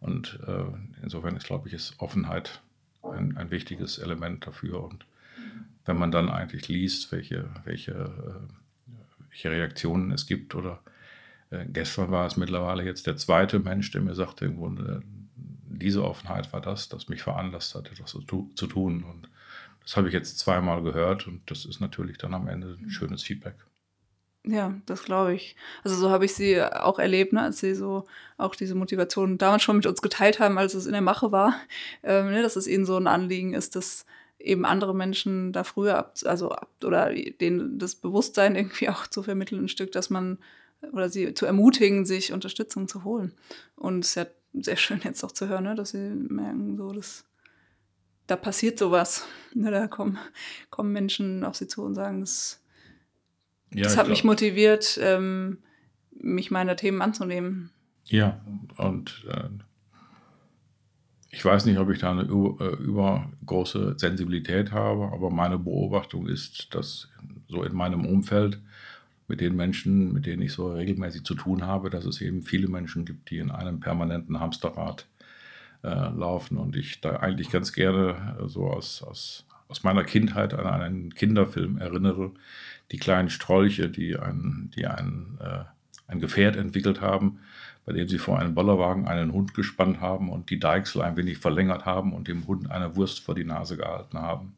Und 0.00 0.38
äh, 0.47 0.64
insofern 1.02 1.37
ist, 1.37 1.47
glaube 1.47 1.69
ich, 1.69 1.75
ist 1.75 1.95
Offenheit 1.99 2.61
ein, 3.02 3.37
ein 3.37 3.50
wichtiges 3.50 3.99
Element 3.99 4.47
dafür. 4.47 4.83
Und 4.83 5.07
wenn 5.85 5.99
man 5.99 6.12
dann 6.12 6.28
eigentlich 6.28 6.69
liest, 6.69 7.11
welche, 7.11 7.50
welche, 7.64 7.92
äh, 7.92 8.92
welche 9.31 9.50
Reaktionen 9.50 10.12
es 10.12 10.26
gibt 10.26 10.54
oder 10.54 10.81
äh, 11.50 11.66
gestern 11.66 12.11
war 12.11 12.26
es 12.26 12.37
mittlerweile 12.37 12.85
jetzt 12.85 13.07
der 13.07 13.16
zweite 13.16 13.59
Mensch, 13.59 13.90
der 13.90 14.02
mir 14.02 14.14
sagte, 14.14 14.45
im 14.45 14.57
Grunde, 14.57 15.02
diese 15.66 16.04
Offenheit 16.04 16.52
war 16.52 16.61
das, 16.61 16.88
das 16.88 17.09
mich 17.09 17.23
veranlasst 17.23 17.75
hat, 17.75 17.90
etwas 17.90 18.12
zu, 18.12 18.50
zu 18.54 18.66
tun. 18.66 19.02
Und 19.02 19.28
das 19.85 19.97
habe 19.97 20.09
ich 20.09 20.15
jetzt 20.15 20.39
zweimal 20.39 20.83
gehört 20.83 21.27
und 21.27 21.51
das 21.51 21.65
ist 21.65 21.81
natürlich 21.81 22.19
dann 22.19 22.35
am 22.35 22.49
Ende 22.49 22.79
ein 22.81 22.91
schönes 22.91 23.23
Feedback. 23.23 23.57
Ja, 24.45 24.75
das 24.87 25.05
glaube 25.05 25.35
ich. 25.35 25.55
Also 25.85 25.97
so 25.97 26.11
habe 26.11 26.25
ich 26.25 26.35
sie 26.35 26.61
auch 26.61 26.99
erlebt, 26.99 27.33
ne, 27.33 27.43
als 27.43 27.61
sie 27.61 27.75
so 27.75 28.07
auch 28.39 28.57
diese 28.57 28.75
Motivation 28.75 29.39
damals 29.39 29.62
schon 29.62 29.77
mit 29.77 29.87
uns 29.87 30.03
geteilt 30.03 30.41
haben, 30.41 30.59
als 30.59 30.75
es 30.75 30.87
in 30.87 30.93
der 30.93 31.01
Mache 31.01 31.31
war, 31.31 31.55
ähm, 32.03 32.31
ne, 32.31 32.43
dass 32.43 32.57
es 32.57 32.67
ihnen 32.67 32.85
so 32.85 32.97
ein 32.97 33.07
Anliegen 33.07 33.55
ist, 33.55 33.77
dass 33.77 34.05
eben 34.41 34.65
andere 34.65 34.95
Menschen 34.95 35.53
da 35.53 35.62
früher 35.62 35.97
ab, 35.97 36.15
also 36.25 36.51
ab, 36.51 36.71
oder 36.85 37.15
denen 37.15 37.79
das 37.79 37.95
Bewusstsein 37.95 38.57
irgendwie 38.57 38.89
auch 38.89 39.07
zu 39.07 39.23
vermitteln, 39.23 39.65
ein 39.65 39.69
Stück, 39.69 39.93
dass 39.93 40.11
man 40.11 40.39
oder 40.93 41.09
sie 41.09 41.33
zu 41.35 41.47
ermutigen, 41.47 42.05
sich 42.05 42.33
Unterstützung 42.33 42.89
zu 42.89 43.05
holen. 43.05 43.33
Und 43.77 44.01
es 44.01 44.09
ist 44.09 44.15
ja 44.17 44.27
sehr 44.55 44.77
schön 44.77 45.01
jetzt 45.05 45.23
auch 45.23 45.31
zu 45.31 45.49
hören, 45.49 45.65
ne, 45.65 45.77
dass 45.77 45.91
sie 45.91 45.99
merken, 45.99 46.77
so, 46.77 46.93
dass 46.93 47.25
da 48.33 48.37
passiert 48.37 48.79
sowas. 48.79 49.27
Ne, 49.55 49.71
da 49.71 49.87
kommen, 49.87 50.19
kommen 50.71 50.93
Menschen 50.93 51.45
auf 51.45 51.57
sie 51.57 51.69
zu 51.69 51.83
und 51.83 51.95
sagen, 51.95 52.21
das, 52.21 52.65
ja, 53.75 53.83
das 53.83 53.99
hat 53.99 54.09
mich 54.09 54.25
motiviert, 54.25 54.99
ähm, 55.03 55.59
mich 56.11 56.51
meiner 56.51 56.75
Themen 56.75 57.03
anzunehmen. 57.03 57.71
Ja, 58.07 58.41
und 58.79 59.27
äh, 59.29 59.51
ich 61.31 61.45
weiß 61.45 61.67
nicht, 61.67 61.79
ob 61.79 61.91
ich 61.91 61.99
da 61.99 62.12
eine 62.12 62.23
äh, 62.23 62.83
übergroße 62.83 63.97
Sensibilität 63.99 64.73
habe, 64.73 65.11
aber 65.12 65.29
meine 65.29 65.59
Beobachtung 65.59 66.27
ist, 66.27 66.75
dass 66.75 67.09
so 67.49 67.62
in 67.62 67.75
meinem 67.75 68.07
Umfeld 68.07 68.62
mit 69.29 69.43
den 69.43 69.57
Menschen, 69.57 70.15
mit 70.15 70.25
denen 70.25 70.41
ich 70.41 70.55
so 70.55 70.73
regelmäßig 70.73 71.25
zu 71.25 71.35
tun 71.35 71.67
habe, 71.67 71.91
dass 71.91 72.07
es 72.07 72.23
eben 72.23 72.43
viele 72.43 72.69
Menschen 72.69 73.05
gibt, 73.05 73.29
die 73.31 73.39
in 73.39 73.51
einem 73.51 73.81
permanenten 73.81 74.41
Hamsterrad 74.41 75.07
äh, 75.83 75.89
laufen 75.89 76.57
und 76.57 76.77
ich 76.77 77.01
da 77.01 77.17
eigentlich 77.17 77.51
ganz 77.51 77.73
gerne 77.73 78.37
äh, 78.41 78.49
so 78.49 78.67
aus, 78.67 79.03
aus, 79.03 79.47
aus 79.69 79.83
meiner 79.83 80.05
Kindheit 80.05 80.55
an 80.55 80.67
einen 80.67 81.15
Kinderfilm 81.15 81.79
erinnere, 81.79 82.33
die 82.91 82.99
kleinen 82.99 83.31
Strolche, 83.31 83.89
die 83.89 84.17
ein, 84.17 84.71
die 84.77 84.87
ein, 84.87 85.39
äh, 85.41 85.65
ein 86.07 86.21
Gefährt 86.21 86.57
entwickelt 86.57 87.01
haben, 87.01 87.41
bei 87.85 87.93
dem 87.93 88.09
sie 88.09 88.19
vor 88.19 88.39
einem 88.39 88.55
Bollerwagen 88.55 89.09
einen 89.09 89.33
Hund 89.33 89.55
gespannt 89.55 90.01
haben 90.01 90.31
und 90.31 90.51
die 90.51 90.61
Deichsel 90.61 91.03
ein 91.03 91.17
wenig 91.17 91.39
verlängert 91.39 91.85
haben 91.85 92.12
und 92.12 92.29
dem 92.29 92.47
Hund 92.47 92.71
eine 92.71 92.95
Wurst 92.97 93.21
vor 93.21 93.35
die 93.35 93.45
Nase 93.45 93.77
gehalten 93.77 94.19
haben. 94.19 94.55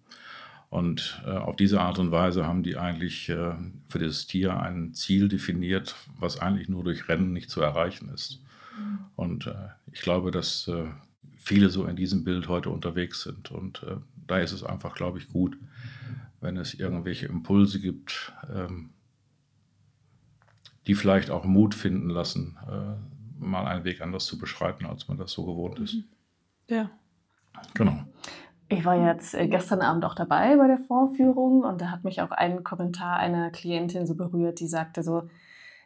Und 0.69 1.23
äh, 1.25 1.31
auf 1.31 1.54
diese 1.54 1.81
Art 1.81 2.00
und 2.00 2.11
Weise 2.11 2.47
haben 2.47 2.64
die 2.64 2.76
eigentlich 2.76 3.28
äh, 3.28 3.52
für 3.88 4.00
dieses 4.00 4.26
Tier 4.26 4.61
ein 4.61 4.93
Ziel 4.93 5.28
definiert, 5.28 5.95
was 6.19 6.40
eigentlich 6.40 6.69
nur 6.69 6.83
durch 6.83 7.09
Rennen 7.09 7.33
nicht 7.33 7.49
zu 7.49 7.61
erreichen 7.61 8.11
ist. 8.12 8.40
Mhm. 8.76 8.99
Und 9.14 9.47
äh, 9.47 9.69
ich 9.93 10.00
glaube, 10.00 10.33
dass 10.33 10.66
äh, 10.66 10.87
viele 11.44 11.68
so 11.68 11.84
in 11.84 11.94
diesem 11.94 12.24
Bild 12.24 12.48
heute 12.48 12.70
unterwegs 12.70 13.22
sind. 13.22 13.50
Und 13.50 13.82
äh, 13.82 13.96
da 14.26 14.38
ist 14.38 14.52
es 14.52 14.64
einfach, 14.64 14.94
glaube 14.94 15.18
ich, 15.18 15.28
gut, 15.28 15.58
wenn 16.40 16.56
es 16.56 16.74
irgendwelche 16.74 17.26
Impulse 17.26 17.80
gibt, 17.80 18.32
ähm, 18.52 18.90
die 20.86 20.94
vielleicht 20.94 21.30
auch 21.30 21.44
Mut 21.44 21.74
finden 21.74 22.08
lassen, 22.08 22.56
äh, 22.66 23.44
mal 23.44 23.66
einen 23.66 23.84
Weg 23.84 24.00
anders 24.00 24.24
zu 24.24 24.38
beschreiten, 24.38 24.86
als 24.86 25.06
man 25.06 25.18
das 25.18 25.32
so 25.32 25.44
gewohnt 25.44 25.78
ist. 25.78 25.94
Mhm. 25.94 26.04
Ja. 26.68 26.90
Genau. 27.74 28.04
Ich 28.68 28.84
war 28.86 28.96
jetzt 28.96 29.34
äh, 29.34 29.46
gestern 29.46 29.82
Abend 29.82 30.04
auch 30.06 30.14
dabei 30.14 30.56
bei 30.56 30.66
der 30.66 30.78
Vorführung 30.78 31.62
und 31.62 31.80
da 31.80 31.90
hat 31.90 32.04
mich 32.04 32.22
auch 32.22 32.30
ein 32.30 32.64
Kommentar 32.64 33.18
einer 33.18 33.50
Klientin 33.50 34.06
so 34.06 34.14
berührt, 34.14 34.60
die 34.60 34.66
sagte 34.66 35.02
so, 35.02 35.28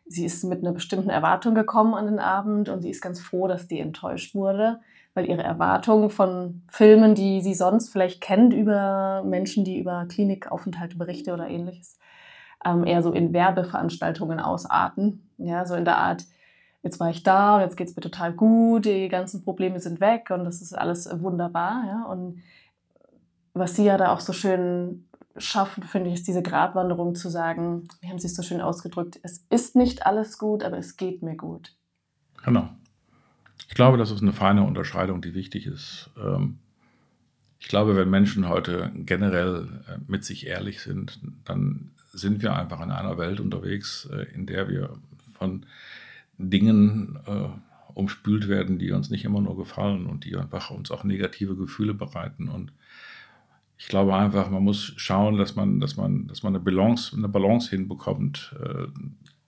sie 0.06 0.24
ist 0.24 0.44
mit 0.44 0.60
einer 0.60 0.72
bestimmten 0.72 1.10
Erwartung 1.10 1.56
gekommen 1.56 1.94
an 1.94 2.06
den 2.06 2.20
Abend 2.20 2.68
und 2.68 2.80
sie 2.80 2.90
ist 2.90 3.02
ganz 3.02 3.20
froh, 3.20 3.48
dass 3.48 3.66
die 3.66 3.80
enttäuscht 3.80 4.36
wurde, 4.36 4.80
weil 5.18 5.28
ihre 5.28 5.42
Erwartungen 5.42 6.10
von 6.10 6.62
Filmen, 6.68 7.16
die 7.16 7.40
sie 7.40 7.54
sonst 7.54 7.88
vielleicht 7.88 8.20
kennt 8.20 8.54
über 8.54 9.24
Menschen, 9.26 9.64
die 9.64 9.76
über 9.76 10.06
Klinikaufenthalte 10.06 10.96
berichten 10.96 11.32
oder 11.32 11.48
ähnliches, 11.48 11.98
ähm, 12.64 12.86
eher 12.86 13.02
so 13.02 13.10
in 13.10 13.32
Werbeveranstaltungen 13.32 14.38
ausarten. 14.38 15.28
Ja, 15.38 15.66
so 15.66 15.74
in 15.74 15.84
der 15.84 15.98
Art, 15.98 16.24
jetzt 16.84 17.00
war 17.00 17.10
ich 17.10 17.24
da 17.24 17.56
und 17.56 17.62
jetzt 17.62 17.76
geht 17.76 17.88
es 17.88 17.96
mir 17.96 18.02
total 18.02 18.32
gut, 18.32 18.84
die 18.84 19.08
ganzen 19.08 19.42
Probleme 19.42 19.80
sind 19.80 20.00
weg 20.00 20.30
und 20.30 20.44
das 20.44 20.62
ist 20.62 20.72
alles 20.72 21.10
wunderbar. 21.20 21.82
Ja, 21.88 22.04
und 22.04 22.40
was 23.54 23.74
Sie 23.74 23.86
ja 23.86 23.96
da 23.96 24.12
auch 24.12 24.20
so 24.20 24.32
schön 24.32 25.08
schaffen, 25.36 25.82
finde 25.82 26.10
ich, 26.10 26.14
ist 26.14 26.28
diese 26.28 26.42
Gratwanderung 26.42 27.16
zu 27.16 27.28
sagen, 27.28 27.88
wir 28.00 28.10
haben 28.10 28.20
Sie 28.20 28.28
es 28.28 28.36
so 28.36 28.42
schön 28.42 28.60
ausgedrückt, 28.60 29.18
es 29.24 29.44
ist 29.50 29.74
nicht 29.74 30.06
alles 30.06 30.38
gut, 30.38 30.62
aber 30.62 30.78
es 30.78 30.96
geht 30.96 31.24
mir 31.24 31.36
gut. 31.36 31.74
Genau. 32.44 32.68
Ich 33.66 33.74
glaube, 33.74 33.98
das 33.98 34.10
ist 34.10 34.22
eine 34.22 34.32
feine 34.32 34.62
Unterscheidung, 34.62 35.20
die 35.20 35.34
wichtig 35.34 35.66
ist. 35.66 36.10
Ähm, 36.16 36.58
ich 37.58 37.68
glaube, 37.68 37.96
wenn 37.96 38.08
Menschen 38.08 38.48
heute 38.48 38.92
generell 38.94 39.68
äh, 39.88 39.98
mit 40.06 40.24
sich 40.24 40.46
ehrlich 40.46 40.80
sind, 40.80 41.18
dann 41.44 41.90
sind 42.12 42.42
wir 42.42 42.56
einfach 42.56 42.80
in 42.80 42.90
einer 42.90 43.18
Welt 43.18 43.40
unterwegs, 43.40 44.08
äh, 44.12 44.22
in 44.34 44.46
der 44.46 44.68
wir 44.68 44.98
von 45.34 45.66
Dingen 46.38 47.18
äh, 47.26 47.48
umspült 47.94 48.48
werden, 48.48 48.78
die 48.78 48.92
uns 48.92 49.10
nicht 49.10 49.24
immer 49.24 49.40
nur 49.40 49.56
gefallen 49.56 50.06
und 50.06 50.24
die 50.24 50.36
einfach 50.36 50.70
uns 50.70 50.90
auch 50.90 51.02
negative 51.02 51.56
Gefühle 51.56 51.94
bereiten. 51.94 52.48
Und 52.48 52.72
ich 53.76 53.88
glaube 53.88 54.14
einfach, 54.14 54.50
man 54.50 54.62
muss 54.62 54.92
schauen, 54.96 55.36
dass 55.36 55.56
man, 55.56 55.80
dass 55.80 55.96
man, 55.96 56.28
dass 56.28 56.42
man 56.42 56.54
eine 56.54 56.62
Balance, 56.62 57.16
eine 57.16 57.28
Balance 57.28 57.70
hinbekommt 57.70 58.54
äh, 58.60 58.86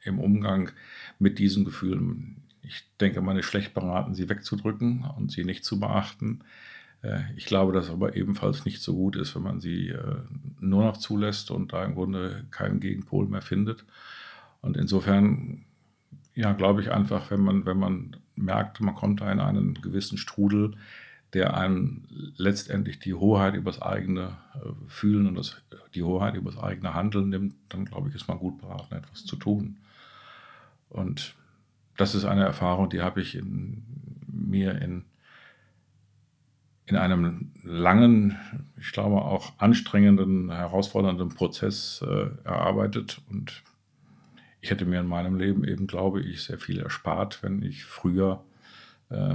im 0.02 0.18
Umgang 0.18 0.70
mit 1.18 1.38
diesen 1.38 1.64
Gefühlen. 1.64 2.39
Ich 2.62 2.84
denke, 3.00 3.20
man 3.20 3.38
ist 3.38 3.46
schlecht 3.46 3.74
beraten, 3.74 4.14
sie 4.14 4.28
wegzudrücken 4.28 5.04
und 5.16 5.30
sie 5.32 5.44
nicht 5.44 5.64
zu 5.64 5.80
beachten. 5.80 6.40
Äh, 7.02 7.20
ich 7.36 7.46
glaube, 7.46 7.72
dass 7.72 7.90
aber 7.90 8.16
ebenfalls 8.16 8.64
nicht 8.64 8.82
so 8.82 8.94
gut 8.94 9.16
ist, 9.16 9.34
wenn 9.34 9.42
man 9.42 9.60
sie 9.60 9.88
äh, 9.88 10.16
nur 10.60 10.84
noch 10.84 10.96
zulässt 10.96 11.50
und 11.50 11.72
da 11.72 11.84
im 11.84 11.94
Grunde 11.94 12.44
keinen 12.50 12.80
Gegenpol 12.80 13.26
mehr 13.26 13.42
findet. 13.42 13.84
Und 14.60 14.76
insofern, 14.76 15.64
ja, 16.34 16.52
glaube 16.52 16.82
ich 16.82 16.90
einfach, 16.90 17.30
wenn 17.30 17.40
man, 17.40 17.66
wenn 17.66 17.78
man 17.78 18.16
merkt, 18.34 18.80
man 18.80 18.94
kommt 18.94 19.20
da 19.20 19.30
in 19.32 19.40
einen 19.40 19.74
gewissen 19.74 20.18
Strudel, 20.18 20.76
der 21.32 21.56
einem 21.56 22.02
letztendlich 22.36 22.98
die 22.98 23.14
Hoheit 23.14 23.54
über 23.54 23.70
das 23.70 23.80
eigene 23.80 24.36
äh, 24.54 24.88
Fühlen 24.88 25.26
und 25.26 25.36
das, 25.36 25.56
die 25.94 26.02
Hoheit 26.02 26.34
über 26.34 26.50
das 26.50 26.60
eigene 26.60 26.94
Handeln 26.94 27.28
nimmt, 27.28 27.54
dann 27.68 27.84
glaube 27.84 28.08
ich, 28.08 28.14
ist 28.14 28.28
man 28.28 28.38
gut 28.38 28.58
beraten, 28.58 28.94
etwas 28.94 29.24
zu 29.24 29.36
tun. 29.36 29.76
Und 30.88 31.36
das 32.00 32.14
ist 32.14 32.25
eine 32.25 32.45
Erfahrung, 32.45 32.88
die 32.88 33.02
habe 33.02 33.21
ich 33.21 33.35
in 33.35 33.85
mir 34.26 34.80
in, 34.80 35.04
in 36.87 36.97
einem 36.97 37.52
langen, 37.62 38.38
ich 38.78 38.92
glaube 38.92 39.16
auch 39.16 39.52
anstrengenden, 39.59 40.50
herausfordernden 40.50 41.28
Prozess 41.28 42.02
äh, 42.02 42.30
erarbeitet. 42.45 43.21
Und 43.28 43.62
ich 44.62 44.71
hätte 44.71 44.87
mir 44.87 45.00
in 45.00 45.07
meinem 45.07 45.37
Leben 45.37 45.62
eben, 45.62 45.87
glaube 45.87 46.23
ich, 46.23 46.42
sehr 46.42 46.59
viel 46.59 46.80
erspart, 46.80 47.42
wenn 47.42 47.62
ich 47.62 47.85
früher 47.85 48.42
äh, 49.11 49.35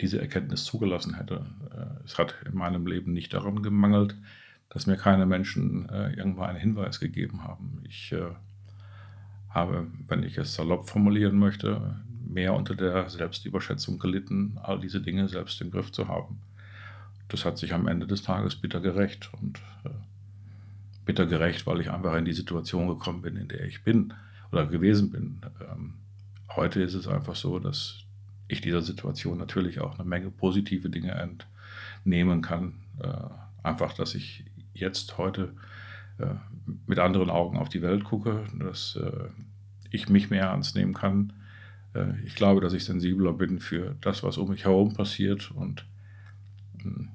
diese 0.00 0.20
Erkenntnis 0.20 0.64
zugelassen 0.64 1.16
hätte. 1.16 1.46
Äh, 1.74 2.04
es 2.04 2.18
hat 2.18 2.34
in 2.44 2.56
meinem 2.56 2.86
Leben 2.86 3.14
nicht 3.14 3.32
daran 3.32 3.62
gemangelt, 3.62 4.16
dass 4.68 4.86
mir 4.86 4.96
keine 4.96 5.24
Menschen 5.24 5.88
äh, 5.88 6.12
irgendwo 6.12 6.42
einen 6.42 6.60
Hinweis 6.60 7.00
gegeben 7.00 7.42
haben. 7.42 7.82
Ich 7.84 8.12
äh, 8.12 8.32
habe, 9.50 9.88
wenn 10.08 10.22
ich 10.22 10.38
es 10.38 10.54
salopp 10.54 10.88
formulieren 10.88 11.38
möchte, 11.38 12.00
mehr 12.26 12.54
unter 12.54 12.74
der 12.74 13.10
Selbstüberschätzung 13.10 13.98
gelitten, 13.98 14.58
all 14.62 14.80
diese 14.80 15.00
Dinge 15.00 15.28
selbst 15.28 15.60
im 15.60 15.70
Griff 15.70 15.90
zu 15.90 16.08
haben. 16.08 16.40
Das 17.28 17.44
hat 17.44 17.58
sich 17.58 17.74
am 17.74 17.88
Ende 17.88 18.06
des 18.06 18.22
Tages 18.22 18.56
bitter 18.56 18.80
gerecht 18.80 19.30
und 19.40 19.58
äh, 19.84 19.90
bitter 21.04 21.26
gerecht, 21.26 21.66
weil 21.66 21.80
ich 21.80 21.90
einfach 21.90 22.14
in 22.14 22.24
die 22.24 22.32
Situation 22.32 22.88
gekommen 22.88 23.22
bin, 23.22 23.36
in 23.36 23.48
der 23.48 23.64
ich 23.64 23.82
bin 23.82 24.14
oder 24.52 24.66
gewesen 24.66 25.10
bin. 25.10 25.40
Ähm, 25.60 25.94
heute 26.54 26.82
ist 26.82 26.94
es 26.94 27.08
einfach 27.08 27.36
so, 27.36 27.58
dass 27.58 28.04
ich 28.48 28.60
dieser 28.60 28.82
Situation 28.82 29.38
natürlich 29.38 29.80
auch 29.80 29.98
eine 29.98 30.08
Menge 30.08 30.30
positive 30.30 30.90
Dinge 30.90 31.12
entnehmen 32.04 32.42
kann. 32.42 32.74
Äh, 33.00 33.12
einfach, 33.62 33.92
dass 33.94 34.14
ich 34.14 34.44
jetzt 34.74 35.18
heute 35.18 35.52
mit 36.86 36.98
anderen 36.98 37.30
Augen 37.30 37.58
auf 37.58 37.68
die 37.68 37.82
Welt 37.82 38.04
gucke, 38.04 38.44
dass 38.58 38.96
äh, 38.96 39.28
ich 39.90 40.08
mich 40.08 40.30
mehr 40.30 40.46
ernst 40.46 40.76
nehmen 40.76 40.94
kann. 40.94 41.32
Äh, 41.94 42.20
ich 42.24 42.34
glaube, 42.34 42.60
dass 42.60 42.72
ich 42.72 42.84
sensibler 42.84 43.32
bin 43.32 43.60
für 43.60 43.96
das, 44.00 44.22
was 44.22 44.38
um 44.38 44.50
mich 44.50 44.64
herum 44.64 44.94
passiert 44.94 45.50
und 45.50 45.84
hm, 46.82 47.08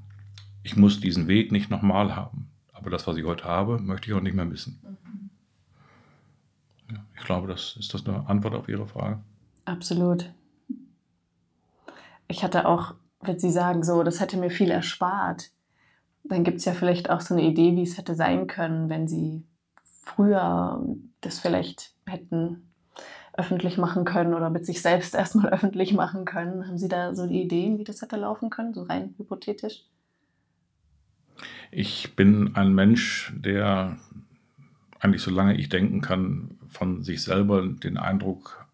ich 0.64 0.76
muss 0.76 1.00
diesen 1.00 1.28
Weg 1.28 1.52
nicht 1.52 1.70
nochmal 1.70 2.16
haben. 2.16 2.50
Aber 2.74 2.90
das, 2.90 3.06
was 3.08 3.18
ich 3.18 3.26
heute 3.26 3.46
habe, 3.46 3.80
möchte 3.80 4.10
ich 4.10 4.14
auch 4.16 4.22
nicht 4.22 4.36
mehr 4.36 4.46
missen. 4.46 4.80
ich 7.16 7.24
glaube, 7.24 7.48
das 7.48 7.78
ist 7.80 7.94
das 7.94 8.06
eine 8.06 8.28
Antwort 8.28 8.56
auf 8.56 8.68
Ihre 8.68 8.88
Frage. 8.88 9.20
Absolut. 9.66 10.32
Ich 12.28 12.44
hatte 12.44 12.68
auch, 12.68 12.96
wenn 13.22 13.40
Sie 13.40 13.52
sagen, 13.52 13.84
so, 13.84 14.04
das 14.04 14.20
hätte 14.20 14.38
mir 14.38 14.50
viel 14.50 14.72
erspart, 14.72 15.52
dann 16.27 16.44
gibt 16.44 16.58
es 16.58 16.65
ja 16.65 16.74
vielleicht 16.74 17.10
auch 17.10 17.22
so 17.22 17.34
eine 17.34 17.44
Idee, 17.44 17.75
wie 17.75 17.84
es 17.84 17.98
hätte 17.98 18.15
sein 18.15 18.48
können, 18.48 18.89
wenn 18.89 19.08
Sie 19.08 19.44
früher 20.03 20.84
das 21.22 21.39
vielleicht 21.39 21.94
hätten 22.05 22.72
öffentlich 23.34 23.77
machen 23.77 24.05
können 24.05 24.34
oder 24.34 24.50
mit 24.50 24.65
sich 24.65 24.82
selbst 24.82 25.13
erstmal 25.15 25.50
öffentlich 25.50 25.94
machen 25.94 26.25
können. 26.25 26.67
Haben 26.67 26.77
Sie 26.77 26.88
da 26.88 27.13
so 27.15 27.27
die 27.27 27.41
Ideen, 27.41 27.77
wie 27.77 27.84
das 27.84 28.01
hätte 28.01 28.17
laufen 28.17 28.50
können, 28.50 28.74
so 28.74 28.84
rein 28.84 29.13
hypothetisch? 29.17 29.84
Ich 31.72 32.15
bin 32.15 32.55
ein 32.55 32.74
Mensch, 32.74 33.34
der 33.36 33.98
eigentlich 35.00 35.22
solange 35.22 35.55
ich 35.55 35.70
denken 35.70 36.01
kann, 36.01 36.58
von 36.70 37.03
sich 37.03 37.22
selber 37.22 37.67
den 37.67 37.98
Eindruck 37.98 38.65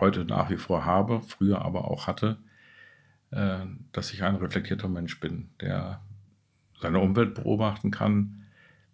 heute 0.00 0.24
nach 0.24 0.50
wie 0.50 0.56
vor 0.56 0.84
habe, 0.84 1.22
früher 1.22 1.62
aber 1.62 1.90
auch 1.90 2.06
hatte, 2.06 2.38
äh, 3.30 3.60
dass 3.92 4.12
ich 4.12 4.24
ein 4.24 4.36
reflektierter 4.36 4.88
Mensch 4.88 5.20
bin, 5.20 5.50
der 5.60 6.02
seine 6.82 6.98
Umwelt 6.98 7.34
beobachten 7.34 7.90
kann, 7.90 8.44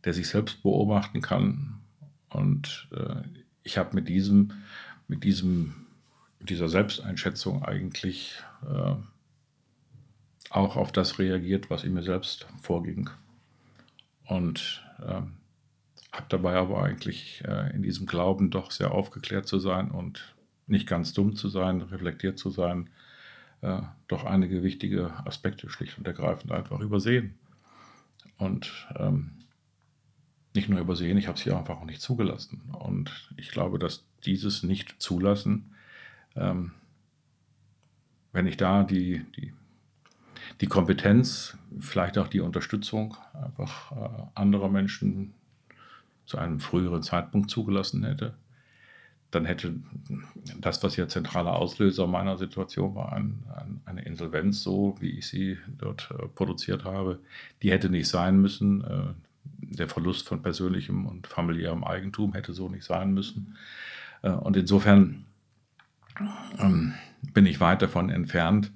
der 0.05 0.15
sich 0.15 0.29
selbst 0.29 0.63
beobachten 0.63 1.21
kann. 1.21 1.81
Und 2.29 2.89
äh, 2.93 3.23
ich 3.63 3.79
habe 3.79 3.95
mit 3.95 4.09
diesem, 4.09 4.53
mit 5.09 5.25
diesem, 5.25 5.87
mit 6.39 6.51
dieser 6.51 6.69
Selbsteinschätzung 6.69 7.65
eigentlich 7.65 8.43
äh, 8.63 8.95
auch 10.51 10.77
auf 10.77 10.93
das 10.93 11.19
reagiert, 11.19 11.71
was 11.71 11.85
in 11.85 11.95
mir 11.95 12.03
selbst 12.03 12.47
vorging. 12.63 13.11
Und 14.25 14.85
ähm, 15.07 15.35
habe 16.13 16.27
dabei 16.29 16.55
aber 16.57 16.83
eigentlich 16.83 17.43
äh, 17.47 17.75
in 17.75 17.83
diesem 17.83 18.07
Glauben 18.07 18.51
doch 18.51 18.71
sehr 18.71 18.93
aufgeklärt 18.93 19.47
zu 19.47 19.59
sein 19.59 19.91
und 19.91 20.35
nicht 20.67 20.87
ganz 20.87 21.13
dumm 21.13 21.35
zu 21.35 21.49
sein, 21.49 21.81
reflektiert 21.81 22.39
zu 22.39 22.51
sein, 22.51 22.91
äh, 23.63 23.81
doch 24.07 24.25
einige 24.25 24.63
wichtige 24.63 25.13
Aspekte 25.27 25.69
schlicht 25.71 25.99
und 25.99 26.07
ergreifend 26.07 26.53
einfach 26.53 26.81
übersehen. 26.81 27.39
Und 28.39 28.89
ähm, 28.97 29.33
nicht 30.55 30.69
nur 30.69 30.81
übersehen, 30.81 31.19
ich 31.19 31.29
habe 31.29 31.39
sie 31.39 31.53
einfach 31.53 31.77
auch 31.77 31.85
nicht 31.85 32.01
zugelassen. 32.01 32.63
Und 32.73 33.33
ich 33.37 33.51
glaube, 33.51 33.79
dass 33.79 34.05
dieses 34.25 34.63
Nicht-Zulassen, 34.63 35.75
ähm, 36.37 36.73
wenn 38.33 38.47
ich 38.47 38.57
da 38.57 38.85
die, 38.85 39.25
die, 39.37 39.53
die 40.61 40.67
Kompetenz, 40.67 41.57
vielleicht 41.81 42.19
auch 42.19 42.29
die 42.29 42.41
Unterstützung 42.41 43.17
einfach 43.35 43.93
äh, 43.93 44.27
anderer 44.35 44.69
Menschen 44.69 45.35
zu 46.25 46.39
einem 46.39 46.61
früheren 46.61 47.03
Zeitpunkt 47.03 47.51
zugelassen 47.51 48.05
hätte, 48.05 48.35
dann 49.31 49.45
hätte 49.45 49.75
das, 50.59 50.83
was 50.83 50.97
ja 50.97 51.07
zentraler 51.07 51.55
Auslöser 51.55 52.07
meiner 52.07 52.39
Situation 52.39 52.95
war, 52.95 53.13
ein, 53.13 53.45
ein, 53.55 53.81
eine 53.85 54.03
Insolvenz, 54.03 54.63
so 54.63 54.97
wie 55.01 55.11
ich 55.11 55.29
sie 55.29 55.59
dort 55.67 56.11
äh, 56.11 56.29
produziert 56.29 56.85
habe, 56.85 57.19
die 57.63 57.71
hätte 57.71 57.91
nicht 57.91 58.09
sein 58.09 58.41
müssen. 58.41 58.85
Äh, 58.85 59.15
der 59.61 59.89
Verlust 59.89 60.29
von 60.29 60.43
persönlichem 60.43 61.07
und 61.07 61.27
familiärem 61.27 61.85
Eigentum 61.85 62.33
hätte 62.33 62.53
so 62.55 62.69
nicht 62.69 62.85
sein 62.85 63.13
müssen. 63.13 63.57
Äh, 64.23 64.31
und 64.31 64.57
insofern 64.57 65.27
ähm, 66.59 66.95
bin 67.35 67.45
ich 67.45 67.61
weit 67.61 67.83
davon 67.83 68.09
entfernt, 68.09 68.73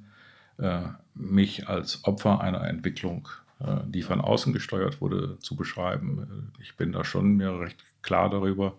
äh, 0.59 0.83
mich 1.15 1.69
als 1.69 2.05
Opfer 2.05 2.41
einer 2.41 2.65
Entwicklung 2.65 3.29
äh, 3.61 3.81
die 3.87 4.03
von 4.03 4.21
außen 4.21 4.53
gesteuert 4.53 5.01
wurde, 5.01 5.39
zu 5.39 5.57
beschreiben. 5.57 6.53
Ich 6.61 6.77
bin 6.77 6.93
da 6.93 7.05
schon 7.05 7.37
mir 7.37 7.61
recht 7.61 7.85
klar 8.03 8.29
darüber, 8.29 8.77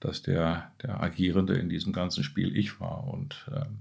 dass 0.00 0.22
der, 0.22 0.72
der 0.82 1.00
Agierende 1.02 1.54
in 1.54 1.68
diesem 1.68 1.92
ganzen 1.92 2.22
Spiel 2.24 2.56
ich 2.56 2.80
war. 2.80 3.04
Und 3.04 3.50
ähm, 3.52 3.80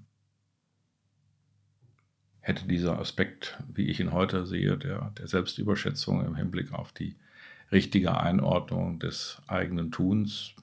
hätte 2.41 2.67
dieser 2.67 3.00
Aspekt, 3.00 3.57
wie 3.74 3.88
ich 3.88 4.00
ihn 4.00 4.13
heute 4.13 4.45
sehe, 4.47 4.77
der, 4.77 5.12
der 5.17 5.27
Selbstüberschätzung 5.27 6.25
im 6.25 6.36
Hinblick 6.36 6.74
auf 6.74 6.92
die 6.92 7.15
richtige 7.72 8.18
Einordnung 8.18 9.00
des 9.00 9.42
eigenen 9.48 9.92
Tuns 9.92 10.53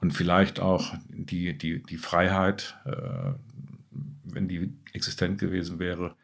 und 0.00 0.12
vielleicht 0.12 0.60
auch 0.60 0.94
die, 1.08 1.56
die, 1.58 1.82
die 1.82 1.96
Freiheit, 1.96 2.76
äh, 2.84 3.32
wenn 4.24 4.48
die 4.48 4.72
existent 4.92 5.38
gewesen 5.38 5.78
wäre, 5.78 6.14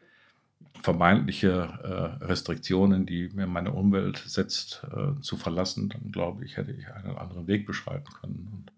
vermeintliche 0.85 1.49
äh, 2.21 2.23
Restriktionen, 2.25 3.07
die 3.07 3.29
mir 3.29 3.47
meine 3.47 3.71
Umwelt 3.71 4.17
setzt, 4.17 4.85
äh, 4.95 5.19
zu 5.19 5.35
verlassen, 5.35 5.89
dann 5.89 6.11
glaube 6.11 6.45
ich, 6.45 6.57
hätte 6.57 6.73
ich 6.73 6.87
einen 6.87 7.17
anderen 7.17 7.47
Weg 7.47 7.65
beschreiten 7.65 8.13
können. 8.21 8.47
Und 8.53 8.71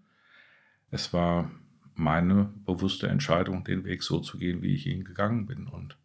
es 0.90 1.12
war 1.12 1.52
meine 1.96 2.50
bewusste 2.66 3.10
Entscheidung, 3.10 3.66
den 3.66 3.84
Weg 3.84 4.04
so 4.04 4.22
zu 4.22 4.38
gehen, 4.38 4.62
wie 4.62 4.74
ich 4.74 4.88
ihn 4.88 5.04
gegangen 5.04 5.48
bin. 5.48 5.68
Und 5.68 5.98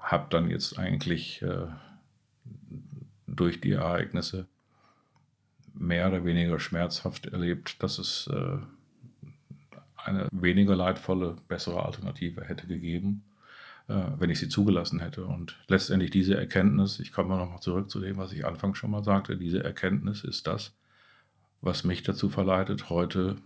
habe 0.00 0.26
dann 0.28 0.50
jetzt 0.50 0.78
eigentlich 0.78 1.40
äh, 1.40 1.68
durch 3.26 3.58
die 3.58 3.72
Ereignisse 3.72 4.48
mehr 5.72 6.08
oder 6.08 6.26
weniger 6.26 6.60
schmerzhaft 6.60 7.24
erlebt, 7.24 7.82
dass 7.82 7.98
es 7.98 8.26
äh, 8.26 8.58
eine 9.96 10.28
weniger 10.30 10.76
leidvolle, 10.76 11.36
bessere 11.48 11.86
Alternative 11.86 12.44
hätte 12.44 12.66
gegeben 12.66 13.24
wenn 13.88 14.30
ich 14.30 14.38
sie 14.38 14.48
zugelassen 14.48 15.00
hätte. 15.00 15.24
Und 15.24 15.58
letztendlich 15.68 16.10
diese 16.10 16.36
Erkenntnis, 16.36 17.00
ich 17.00 17.12
komme 17.12 17.36
nochmal 17.36 17.60
zurück 17.60 17.90
zu 17.90 18.00
dem, 18.00 18.16
was 18.16 18.32
ich 18.32 18.46
anfangs 18.46 18.78
schon 18.78 18.90
mal 18.90 19.04
sagte, 19.04 19.36
diese 19.36 19.62
Erkenntnis 19.62 20.24
ist 20.24 20.46
das, 20.46 20.74
was 21.60 21.84
mich 21.84 22.02
dazu 22.02 22.28
verleitet, 22.28 22.90
heute 22.90 23.36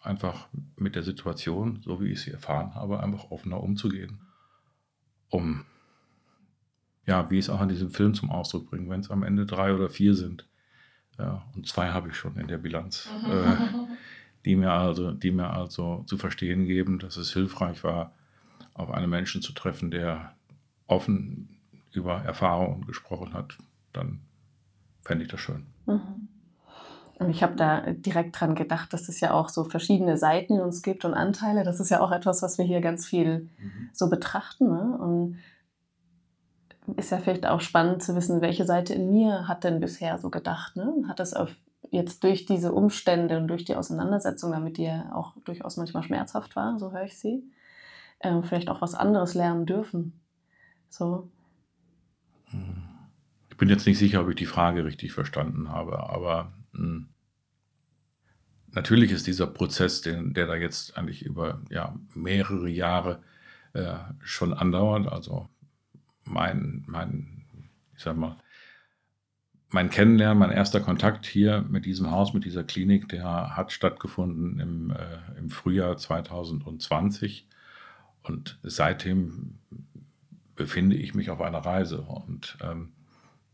einfach 0.00 0.48
mit 0.76 0.94
der 0.94 1.02
Situation, 1.02 1.80
so 1.84 2.00
wie 2.00 2.12
ich 2.12 2.20
sie 2.20 2.30
erfahren 2.30 2.74
habe, 2.74 3.00
einfach 3.00 3.30
offener 3.30 3.62
umzugehen. 3.62 4.20
Um, 5.30 5.64
ja, 7.06 7.28
wie 7.30 7.38
ich 7.38 7.46
es 7.46 7.50
auch 7.50 7.60
in 7.60 7.68
diesem 7.68 7.90
Film 7.90 8.14
zum 8.14 8.30
Ausdruck 8.30 8.70
bringe, 8.70 8.88
wenn 8.88 9.00
es 9.00 9.10
am 9.10 9.24
Ende 9.24 9.46
drei 9.46 9.74
oder 9.74 9.90
vier 9.90 10.14
sind, 10.14 10.46
ja, 11.18 11.44
und 11.54 11.66
zwei 11.66 11.88
habe 11.90 12.08
ich 12.10 12.16
schon 12.16 12.36
in 12.36 12.46
der 12.46 12.58
Bilanz, 12.58 13.08
äh, 13.28 13.56
die, 14.44 14.54
mir 14.54 14.72
also, 14.72 15.12
die 15.12 15.30
mir 15.30 15.50
also 15.50 16.04
zu 16.06 16.18
verstehen 16.18 16.66
geben, 16.66 16.98
dass 16.98 17.16
es 17.16 17.32
hilfreich 17.32 17.82
war, 17.82 18.12
auf 18.76 18.90
einen 18.90 19.10
Menschen 19.10 19.42
zu 19.42 19.52
treffen, 19.52 19.90
der 19.90 20.34
offen 20.86 21.58
über 21.92 22.22
Erfahrungen 22.22 22.86
gesprochen 22.86 23.32
hat, 23.32 23.56
dann 23.92 24.20
fände 25.02 25.24
ich 25.24 25.30
das 25.30 25.40
schön. 25.40 25.66
Mhm. 25.86 26.28
Und 27.18 27.30
ich 27.30 27.42
habe 27.42 27.56
da 27.56 27.80
direkt 27.92 28.38
dran 28.38 28.54
gedacht, 28.54 28.92
dass 28.92 29.08
es 29.08 29.20
ja 29.20 29.32
auch 29.32 29.48
so 29.48 29.64
verschiedene 29.64 30.18
Seiten 30.18 30.54
in 30.54 30.60
uns 30.60 30.82
gibt 30.82 31.06
und 31.06 31.14
Anteile. 31.14 31.64
Das 31.64 31.80
ist 31.80 31.88
ja 31.88 32.00
auch 32.00 32.12
etwas, 32.12 32.42
was 32.42 32.58
wir 32.58 32.66
hier 32.66 32.82
ganz 32.82 33.06
viel 33.06 33.48
mhm. 33.58 33.88
so 33.94 34.10
betrachten. 34.10 34.68
Ne? 34.68 34.98
Und 34.98 35.38
ist 36.98 37.10
ja 37.10 37.18
vielleicht 37.18 37.46
auch 37.46 37.62
spannend 37.62 38.02
zu 38.02 38.14
wissen, 38.14 38.42
welche 38.42 38.66
Seite 38.66 38.92
in 38.92 39.10
mir 39.10 39.48
hat 39.48 39.64
denn 39.64 39.80
bisher 39.80 40.18
so 40.18 40.28
gedacht. 40.28 40.76
Ne? 40.76 40.92
Hat 41.08 41.18
das 41.18 41.32
auf, 41.32 41.56
jetzt 41.90 42.22
durch 42.22 42.44
diese 42.44 42.72
Umstände 42.72 43.38
und 43.38 43.48
durch 43.48 43.64
die 43.64 43.76
Auseinandersetzung, 43.76 44.52
damit 44.52 44.76
die 44.76 44.84
ja 44.84 45.10
auch 45.14 45.32
durchaus 45.46 45.78
manchmal 45.78 46.02
schmerzhaft 46.02 46.54
war, 46.54 46.78
so 46.78 46.92
höre 46.92 47.04
ich 47.04 47.18
sie, 47.18 47.42
äh, 48.20 48.42
vielleicht 48.42 48.68
auch 48.68 48.82
was 48.82 48.94
anderes 48.94 49.34
lernen 49.34 49.66
dürfen. 49.66 50.20
So. 50.88 51.30
Hm. 52.50 52.82
Ich 53.50 53.56
bin 53.56 53.68
jetzt 53.68 53.86
nicht 53.86 53.98
sicher, 53.98 54.20
ob 54.20 54.28
ich 54.28 54.36
die 54.36 54.46
Frage 54.46 54.84
richtig 54.84 55.12
verstanden 55.12 55.70
habe, 55.70 56.10
aber 56.10 56.52
mh, 56.72 56.80
hm, 56.80 57.08
natürlich 58.72 59.10
ist 59.12 59.26
dieser 59.26 59.46
Prozess, 59.46 60.02
den, 60.02 60.34
der 60.34 60.46
da 60.46 60.54
jetzt 60.54 60.96
eigentlich 60.96 61.22
über 61.22 61.62
ja, 61.70 61.96
mehrere 62.14 62.68
Jahre 62.68 63.22
äh, 63.72 63.94
schon 64.20 64.52
andauert, 64.52 65.10
also 65.10 65.48
mein, 66.24 66.84
mein, 66.86 67.44
ich 67.96 68.02
sag 68.02 68.16
mal, 68.16 68.36
mein 69.68 69.90
Kennenlernen, 69.90 70.38
mein 70.38 70.50
erster 70.50 70.80
Kontakt 70.80 71.26
hier 71.26 71.62
mit 71.68 71.86
diesem 71.86 72.10
Haus, 72.10 72.34
mit 72.34 72.44
dieser 72.44 72.62
Klinik, 72.62 73.08
der 73.08 73.56
hat 73.56 73.72
stattgefunden 73.72 74.60
im, 74.60 74.90
äh, 74.90 75.38
im 75.38 75.50
Frühjahr 75.50 75.96
2020. 75.96 77.48
Und 78.26 78.58
seitdem 78.62 79.58
befinde 80.56 80.96
ich 80.96 81.14
mich 81.14 81.30
auf 81.30 81.40
einer 81.40 81.58
Reise. 81.58 82.00
Und 82.00 82.58
ähm, 82.60 82.92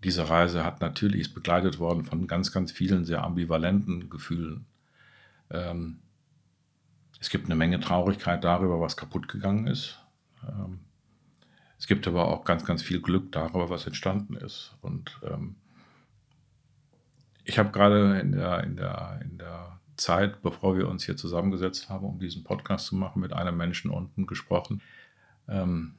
diese 0.04 0.28
Reise 0.28 0.64
hat 0.64 0.80
natürlich 0.80 1.20
ist 1.20 1.34
begleitet 1.34 1.78
worden 1.78 2.04
von 2.04 2.26
ganz, 2.26 2.52
ganz 2.52 2.72
vielen 2.72 3.04
sehr 3.04 3.22
ambivalenten 3.22 4.08
Gefühlen. 4.08 4.66
Ähm, 5.50 5.98
es 7.20 7.30
gibt 7.30 7.46
eine 7.46 7.54
Menge 7.54 7.80
Traurigkeit 7.80 8.42
darüber, 8.42 8.80
was 8.80 8.96
kaputt 8.96 9.28
gegangen 9.28 9.66
ist. 9.66 9.98
Ähm, 10.48 10.80
es 11.78 11.86
gibt 11.86 12.06
aber 12.08 12.28
auch 12.28 12.44
ganz, 12.44 12.64
ganz 12.64 12.82
viel 12.82 13.00
Glück 13.00 13.32
darüber, 13.32 13.68
was 13.68 13.86
entstanden 13.86 14.34
ist. 14.36 14.76
Und 14.80 15.20
ähm, 15.24 15.56
ich 17.44 17.58
habe 17.58 17.70
gerade 17.70 18.20
in 18.20 18.32
der, 18.32 18.64
in, 18.64 18.76
der, 18.76 19.20
in 19.22 19.38
der 19.38 19.80
Zeit, 20.02 20.42
bevor 20.42 20.76
wir 20.76 20.88
uns 20.88 21.04
hier 21.04 21.16
zusammengesetzt 21.16 21.88
haben, 21.88 22.06
um 22.06 22.18
diesen 22.18 22.44
Podcast 22.44 22.86
zu 22.86 22.96
machen, 22.96 23.20
mit 23.20 23.32
einem 23.32 23.56
Menschen 23.56 23.90
unten 23.90 24.26
gesprochen, 24.26 24.82
ähm, 25.48 25.94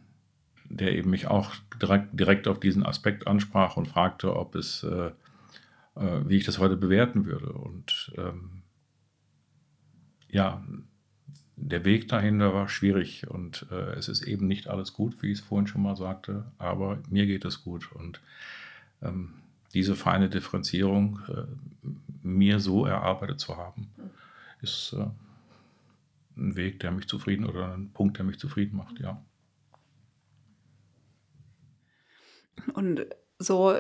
der 0.66 0.94
eben 0.94 1.10
mich 1.10 1.28
auch 1.28 1.52
direkt, 1.82 2.20
direkt 2.20 2.48
auf 2.48 2.60
diesen 2.60 2.86
Aspekt 2.86 3.28
ansprach 3.28 3.78
und 3.78 3.88
fragte, 3.88 4.36
ob 4.36 4.56
es, 4.56 4.84
äh, 4.84 5.12
äh, 5.96 6.22
wie 6.28 6.38
ich 6.38 6.46
das 6.46 6.60
heute 6.60 6.78
bewerten 6.78 7.26
würde. 7.26 7.52
Und 7.54 8.14
ähm, 8.18 8.64
ja, 10.30 10.64
der 11.56 11.86
Weg 11.86 12.08
dahinter 12.08 12.54
war 12.54 12.68
schwierig 12.68 13.30
und 13.30 13.68
äh, 13.72 13.94
es 13.94 14.08
ist 14.08 14.24
eben 14.24 14.48
nicht 14.48 14.68
alles 14.68 14.94
gut, 14.94 15.22
wie 15.22 15.32
ich 15.32 15.40
es 15.40 15.46
vorhin 15.46 15.68
schon 15.68 15.84
mal 15.84 15.96
sagte, 15.96 16.46
aber 16.58 17.00
mir 17.10 17.26
geht 17.26 17.46
es 17.46 17.64
gut 17.64 17.92
und 17.92 18.22
ähm, 19.02 19.36
diese 19.74 19.96
feine 19.96 20.30
Differenzierung 20.30 21.20
äh, 21.28 21.88
mir 22.22 22.60
so 22.60 22.86
erarbeitet 22.86 23.40
zu 23.40 23.58
haben, 23.58 23.88
ist 24.64 24.94
äh, 24.94 25.06
ein 26.38 26.56
Weg, 26.56 26.80
der 26.80 26.92
mich 26.92 27.08
zufrieden 27.08 27.46
oder 27.46 27.74
ein 27.74 27.92
Punkt, 27.92 28.18
der 28.18 28.26
mich 28.26 28.40
zufrieden 28.40 28.78
macht, 28.78 29.00
ja. 29.00 29.24
Und 32.74 33.06
so 33.40 33.78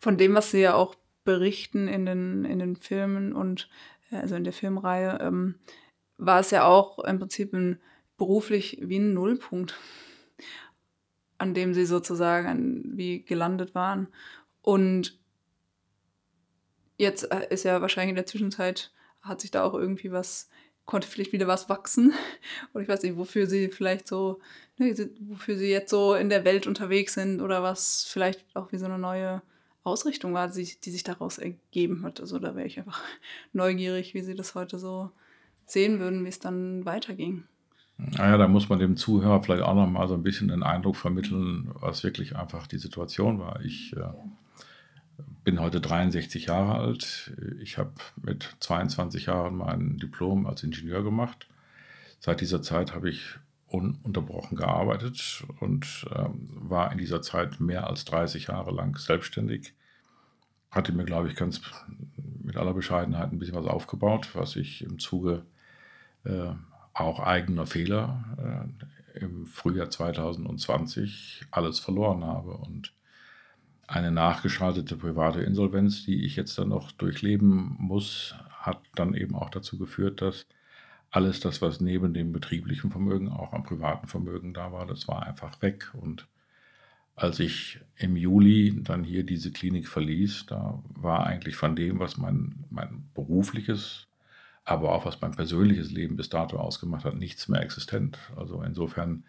von 0.00 0.16
dem, 0.16 0.34
was 0.34 0.50
Sie 0.50 0.60
ja 0.60 0.74
auch 0.74 0.94
berichten 1.24 1.88
in 1.88 2.06
den, 2.06 2.44
in 2.44 2.58
den 2.58 2.76
Filmen 2.76 3.32
und 3.32 3.68
äh, 4.10 4.16
also 4.16 4.34
in 4.34 4.44
der 4.44 4.52
Filmreihe, 4.52 5.18
ähm, 5.20 5.56
war 6.16 6.40
es 6.40 6.50
ja 6.50 6.64
auch 6.64 6.98
im 7.00 7.18
Prinzip 7.18 7.52
ein, 7.52 7.80
beruflich 8.16 8.78
wie 8.80 8.98
ein 8.98 9.12
Nullpunkt, 9.12 9.74
an 11.38 11.54
dem 11.54 11.74
Sie 11.74 11.84
sozusagen 11.84 12.96
wie 12.96 13.24
gelandet 13.24 13.74
waren. 13.74 14.08
Und 14.62 15.18
jetzt 16.96 17.30
äh, 17.32 17.46
ist 17.50 17.64
ja 17.64 17.80
wahrscheinlich 17.80 18.10
in 18.10 18.16
der 18.16 18.26
Zwischenzeit, 18.26 18.92
hat 19.24 19.40
sich 19.40 19.50
da 19.50 19.64
auch 19.64 19.74
irgendwie 19.74 20.12
was, 20.12 20.48
konnte 20.84 21.08
vielleicht 21.08 21.32
wieder 21.32 21.46
was 21.46 21.68
wachsen. 21.68 22.12
Oder 22.74 22.82
ich 22.82 22.88
weiß 22.88 23.02
nicht, 23.02 23.16
wofür 23.16 23.46
Sie 23.46 23.68
vielleicht 23.68 24.06
so, 24.06 24.40
ne, 24.78 24.94
wofür 25.20 25.56
Sie 25.56 25.70
jetzt 25.70 25.90
so 25.90 26.14
in 26.14 26.28
der 26.28 26.44
Welt 26.44 26.66
unterwegs 26.66 27.14
sind 27.14 27.40
oder 27.40 27.62
was 27.62 28.04
vielleicht 28.04 28.44
auch 28.54 28.70
wie 28.72 28.78
so 28.78 28.84
eine 28.84 28.98
neue 28.98 29.42
Ausrichtung 29.82 30.34
war, 30.34 30.48
die, 30.48 30.68
die 30.82 30.90
sich 30.90 31.04
daraus 31.04 31.38
ergeben 31.38 32.02
hat. 32.04 32.20
Also 32.20 32.38
da 32.38 32.54
wäre 32.54 32.66
ich 32.66 32.78
einfach 32.78 33.00
neugierig, 33.52 34.14
wie 34.14 34.22
Sie 34.22 34.34
das 34.34 34.54
heute 34.54 34.78
so 34.78 35.10
sehen 35.66 35.98
würden, 36.00 36.24
wie 36.24 36.28
es 36.28 36.38
dann 36.38 36.84
weiterging. 36.84 37.44
Naja, 37.96 38.36
da 38.36 38.48
muss 38.48 38.68
man 38.68 38.80
dem 38.80 38.96
Zuhörer 38.96 39.42
vielleicht 39.42 39.62
auch 39.62 39.74
noch 39.74 39.86
mal 39.86 40.08
so 40.08 40.14
ein 40.14 40.22
bisschen 40.22 40.48
den 40.48 40.64
Eindruck 40.64 40.96
vermitteln, 40.96 41.70
was 41.74 42.02
wirklich 42.02 42.34
einfach 42.36 42.66
die 42.66 42.78
Situation 42.78 43.38
war. 43.38 43.60
Ich 43.64 43.94
äh, 43.96 44.00
bin 45.44 45.60
heute 45.60 45.80
63 45.80 46.46
Jahre 46.46 46.78
alt. 46.78 47.32
Ich 47.60 47.78
habe 47.78 47.92
mit 48.22 48.56
22 48.60 49.26
Jahren 49.26 49.56
mein 49.56 49.98
Diplom 49.98 50.46
als 50.46 50.62
Ingenieur 50.62 51.02
gemacht. 51.02 51.46
Seit 52.20 52.40
dieser 52.40 52.62
Zeit 52.62 52.94
habe 52.94 53.10
ich 53.10 53.38
ununterbrochen 53.66 54.56
gearbeitet 54.56 55.44
und 55.60 56.06
äh, 56.10 56.24
war 56.28 56.92
in 56.92 56.98
dieser 56.98 57.22
Zeit 57.22 57.60
mehr 57.60 57.86
als 57.88 58.04
30 58.04 58.46
Jahre 58.46 58.72
lang 58.72 58.96
selbstständig. 58.98 59.74
Hatte 60.70 60.92
mir, 60.92 61.04
glaube 61.04 61.28
ich, 61.28 61.36
ganz 61.36 61.60
mit 62.42 62.56
aller 62.56 62.74
Bescheidenheit 62.74 63.32
ein 63.32 63.38
bisschen 63.38 63.56
was 63.56 63.66
aufgebaut, 63.66 64.30
was 64.34 64.56
ich 64.56 64.82
im 64.82 64.98
Zuge 64.98 65.44
äh, 66.24 66.50
auch 66.94 67.20
eigener 67.20 67.66
Fehler 67.66 68.68
äh, 69.14 69.20
im 69.20 69.46
Frühjahr 69.46 69.90
2020 69.90 71.46
alles 71.50 71.78
verloren 71.80 72.24
habe. 72.24 72.52
Und 72.52 72.92
eine 73.86 74.10
nachgeschaltete 74.10 74.96
private 74.96 75.40
Insolvenz, 75.40 76.04
die 76.04 76.24
ich 76.24 76.36
jetzt 76.36 76.58
dann 76.58 76.68
noch 76.68 76.92
durchleben 76.92 77.76
muss, 77.78 78.34
hat 78.50 78.80
dann 78.94 79.14
eben 79.14 79.34
auch 79.34 79.50
dazu 79.50 79.78
geführt, 79.78 80.22
dass 80.22 80.46
alles 81.10 81.40
das, 81.40 81.62
was 81.62 81.80
neben 81.80 82.12
dem 82.12 82.32
betrieblichen 82.32 82.90
Vermögen 82.90 83.28
auch 83.28 83.52
am 83.52 83.62
privaten 83.62 84.08
Vermögen 84.08 84.52
da 84.52 84.72
war, 84.72 84.86
das 84.86 85.06
war 85.06 85.24
einfach 85.24 85.62
weg. 85.62 85.92
Und 85.94 86.26
als 87.14 87.38
ich 87.38 87.78
im 87.96 88.16
Juli 88.16 88.82
dann 88.82 89.04
hier 89.04 89.24
diese 89.24 89.52
Klinik 89.52 89.86
verließ, 89.86 90.46
da 90.46 90.82
war 90.94 91.26
eigentlich 91.26 91.54
von 91.56 91.76
dem, 91.76 92.00
was 92.00 92.16
mein, 92.16 92.64
mein 92.70 93.08
berufliches, 93.14 94.08
aber 94.64 94.92
auch 94.92 95.04
was 95.04 95.20
mein 95.20 95.32
persönliches 95.32 95.92
Leben 95.92 96.16
bis 96.16 96.30
dato 96.30 96.56
ausgemacht 96.58 97.04
hat, 97.04 97.14
nichts 97.14 97.48
mehr 97.48 97.62
existent. 97.62 98.18
Also 98.34 98.62
insofern 98.62 99.24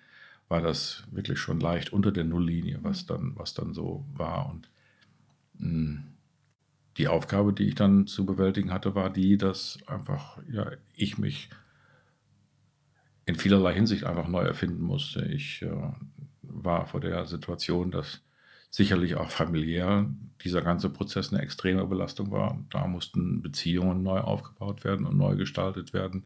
war 0.48 0.62
das 0.62 1.04
wirklich 1.12 1.40
schon 1.40 1.60
leicht 1.60 1.92
unter 1.92 2.12
der 2.12 2.24
Nulllinie, 2.24 2.80
was 2.82 3.06
dann, 3.06 3.34
was 3.36 3.54
dann 3.54 3.74
so 3.74 4.06
war. 4.14 4.50
Und 4.50 4.70
mh, 5.58 5.70
hm, 5.70 6.04
die 6.98 7.08
Aufgabe, 7.08 7.52
die 7.54 7.68
ich 7.68 7.76
dann 7.76 8.08
zu 8.08 8.26
bewältigen 8.26 8.72
hatte, 8.72 8.96
war 8.96 9.10
die, 9.10 9.38
dass 9.38 9.80
einfach 9.88 10.40
ja, 10.50 10.72
ich 10.94 11.18
mich 11.18 11.50
in 13.26 13.36
vielerlei 13.36 13.74
Hinsicht 13.74 14.06
einfach 14.06 14.28
neu 14.28 14.44
erfinden 14.44 14.84
musste. 14.84 15.26
Ich 15.26 15.62
äh, 15.62 15.92
war 16.42 16.86
vor 16.86 17.02
der 17.02 17.26
Situation, 17.26 17.92
dass 17.92 18.22
sicherlich 18.70 19.16
auch 19.16 19.30
familiär 19.30 20.10
dieser 20.44 20.62
ganze 20.62 20.90
Prozess 20.90 21.32
eine 21.32 21.42
extreme 21.42 21.86
Belastung 21.86 22.32
war. 22.32 22.64
Da 22.70 22.88
mussten 22.88 23.42
Beziehungen 23.42 24.04
neu 24.04 24.20
aufgebaut 24.20 24.84
werden 24.84 25.06
und 25.06 25.18
neu 25.18 25.36
gestaltet 25.36 25.94
werden. 25.94 26.26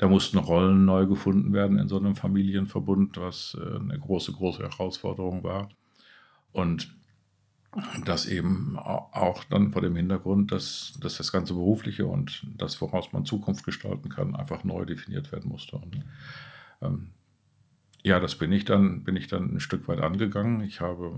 Da 0.00 0.08
mussten 0.08 0.38
Rollen 0.38 0.86
neu 0.86 1.04
gefunden 1.04 1.52
werden 1.52 1.78
in 1.78 1.86
so 1.86 1.98
einem 1.98 2.16
Familienverbund, 2.16 3.18
was 3.18 3.54
äh, 3.60 3.76
eine 3.76 3.98
große, 3.98 4.32
große 4.32 4.62
Herausforderung 4.62 5.44
war. 5.44 5.68
Und 6.52 6.96
das 8.06 8.24
eben 8.24 8.78
auch 8.78 9.44
dann 9.44 9.72
vor 9.72 9.82
dem 9.82 9.94
Hintergrund, 9.94 10.52
dass, 10.52 10.94
dass 11.02 11.18
das 11.18 11.30
ganze 11.30 11.52
Berufliche 11.52 12.06
und 12.06 12.46
das, 12.56 12.80
woraus 12.80 13.12
man 13.12 13.26
Zukunft 13.26 13.62
gestalten 13.62 14.08
kann, 14.08 14.34
einfach 14.34 14.64
neu 14.64 14.86
definiert 14.86 15.32
werden 15.32 15.50
musste. 15.50 15.76
Und 15.76 16.02
ähm, 16.80 17.10
ja, 18.02 18.20
das 18.20 18.36
bin 18.36 18.52
ich 18.52 18.64
dann, 18.64 19.04
bin 19.04 19.16
ich 19.16 19.28
dann 19.28 19.54
ein 19.54 19.60
Stück 19.60 19.86
weit 19.86 20.00
angegangen. 20.00 20.62
Ich 20.62 20.80
habe 20.80 21.12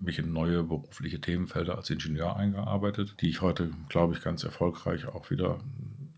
mich 0.00 0.20
in 0.20 0.32
neue 0.32 0.62
berufliche 0.62 1.20
Themenfelder 1.20 1.76
als 1.76 1.90
Ingenieur 1.90 2.36
eingearbeitet, 2.36 3.16
die 3.20 3.30
ich 3.30 3.42
heute, 3.42 3.72
glaube 3.88 4.14
ich, 4.14 4.22
ganz 4.22 4.44
erfolgreich 4.44 5.06
auch 5.06 5.28
wieder 5.28 5.58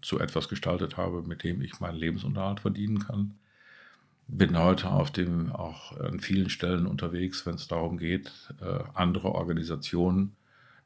zu 0.02 0.18
etwas 0.18 0.48
gestaltet 0.48 0.96
habe, 0.96 1.22
mit 1.22 1.44
dem 1.44 1.60
ich 1.62 1.80
meinen 1.80 1.98
Lebensunterhalt 1.98 2.60
verdienen 2.60 3.00
kann 3.00 3.34
bin 4.32 4.56
heute 4.56 4.90
auf 4.90 5.10
dem 5.10 5.52
auch 5.52 5.98
an 5.98 6.20
vielen 6.20 6.50
Stellen 6.50 6.86
unterwegs, 6.86 7.46
wenn 7.46 7.56
es 7.56 7.66
darum 7.66 7.98
geht, 7.98 8.30
äh, 8.60 8.78
andere 8.94 9.34
Organisationen 9.34 10.36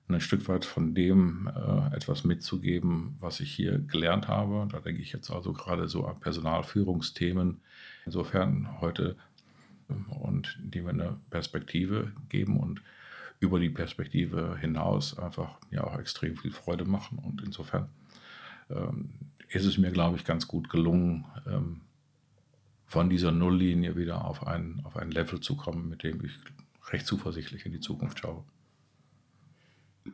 ein 0.08 0.20
Stück 0.20 0.48
weit 0.48 0.64
von 0.64 0.94
dem 0.94 1.48
äh, 1.48 1.96
etwas 1.96 2.24
mitzugeben, 2.24 3.16
was 3.20 3.40
ich 3.40 3.50
hier 3.50 3.78
gelernt 3.78 4.28
habe. 4.28 4.68
Da 4.70 4.80
denke 4.80 5.00
ich 5.00 5.12
jetzt 5.12 5.30
also 5.30 5.52
gerade 5.52 5.88
so 5.88 6.06
an 6.06 6.20
Personalführungsthemen. 6.20 7.60
Insofern 8.04 8.80
heute 8.80 9.16
ähm, 9.88 10.06
und 10.08 10.58
die 10.62 10.82
mir 10.82 10.90
eine 10.90 11.16
Perspektive 11.30 12.12
geben 12.28 12.58
und 12.58 12.82
über 13.40 13.58
die 13.58 13.70
Perspektive 13.70 14.58
hinaus 14.58 15.18
einfach 15.18 15.58
mir 15.70 15.86
auch 15.86 15.98
extrem 15.98 16.36
viel 16.36 16.52
Freude 16.52 16.84
machen. 16.84 17.18
Und 17.18 17.42
insofern 17.42 17.88
ist 19.48 19.64
es 19.64 19.78
mir, 19.78 19.90
glaube 19.90 20.16
ich, 20.16 20.24
ganz 20.24 20.48
gut 20.48 20.68
gelungen, 20.68 21.26
ähm, 21.46 21.80
von 22.86 23.10
dieser 23.10 23.32
Nulllinie 23.32 23.96
wieder 23.96 24.24
auf 24.24 24.46
ein, 24.46 24.80
auf 24.84 24.96
ein 24.96 25.10
Level 25.10 25.40
zu 25.40 25.56
kommen, 25.56 25.88
mit 25.88 26.02
dem 26.02 26.24
ich 26.24 26.32
recht 26.92 27.06
zuversichtlich 27.06 27.66
in 27.66 27.72
die 27.72 27.80
Zukunft 27.80 28.20
schaue. 28.20 28.44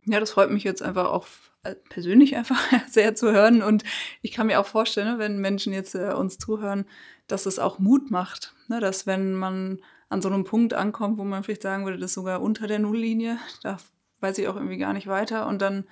Ja, 0.05 0.19
das 0.19 0.31
freut 0.31 0.51
mich 0.51 0.63
jetzt 0.63 0.81
einfach 0.81 1.09
auch 1.09 1.27
äh, 1.63 1.75
persönlich 1.89 2.35
einfach 2.35 2.59
sehr 2.89 3.13
zu 3.13 3.31
hören. 3.31 3.61
Und 3.61 3.83
ich 4.21 4.31
kann 4.31 4.47
mir 4.47 4.59
auch 4.59 4.65
vorstellen, 4.65 5.13
ne, 5.13 5.19
wenn 5.19 5.39
Menschen 5.39 5.73
jetzt 5.73 5.95
äh, 5.95 6.13
uns 6.13 6.37
zuhören, 6.37 6.85
dass 7.27 7.45
es 7.45 7.59
auch 7.59 7.79
Mut 7.79 8.09
macht. 8.09 8.55
Ne? 8.67 8.79
Dass 8.79 9.05
wenn 9.05 9.33
man 9.33 9.79
an 10.09 10.21
so 10.21 10.29
einem 10.29 10.43
Punkt 10.43 10.73
ankommt, 10.73 11.17
wo 11.17 11.23
man 11.23 11.43
vielleicht 11.43 11.61
sagen 11.61 11.85
würde, 11.85 11.97
das 11.97 12.11
ist 12.11 12.15
sogar 12.15 12.41
unter 12.41 12.67
der 12.67 12.79
Nulllinie, 12.79 13.37
da 13.63 13.77
weiß 14.21 14.37
ich 14.37 14.47
auch 14.47 14.55
irgendwie 14.55 14.77
gar 14.77 14.93
nicht 14.93 15.07
weiter. 15.07 15.47
Und 15.47 15.61
dann 15.61 15.85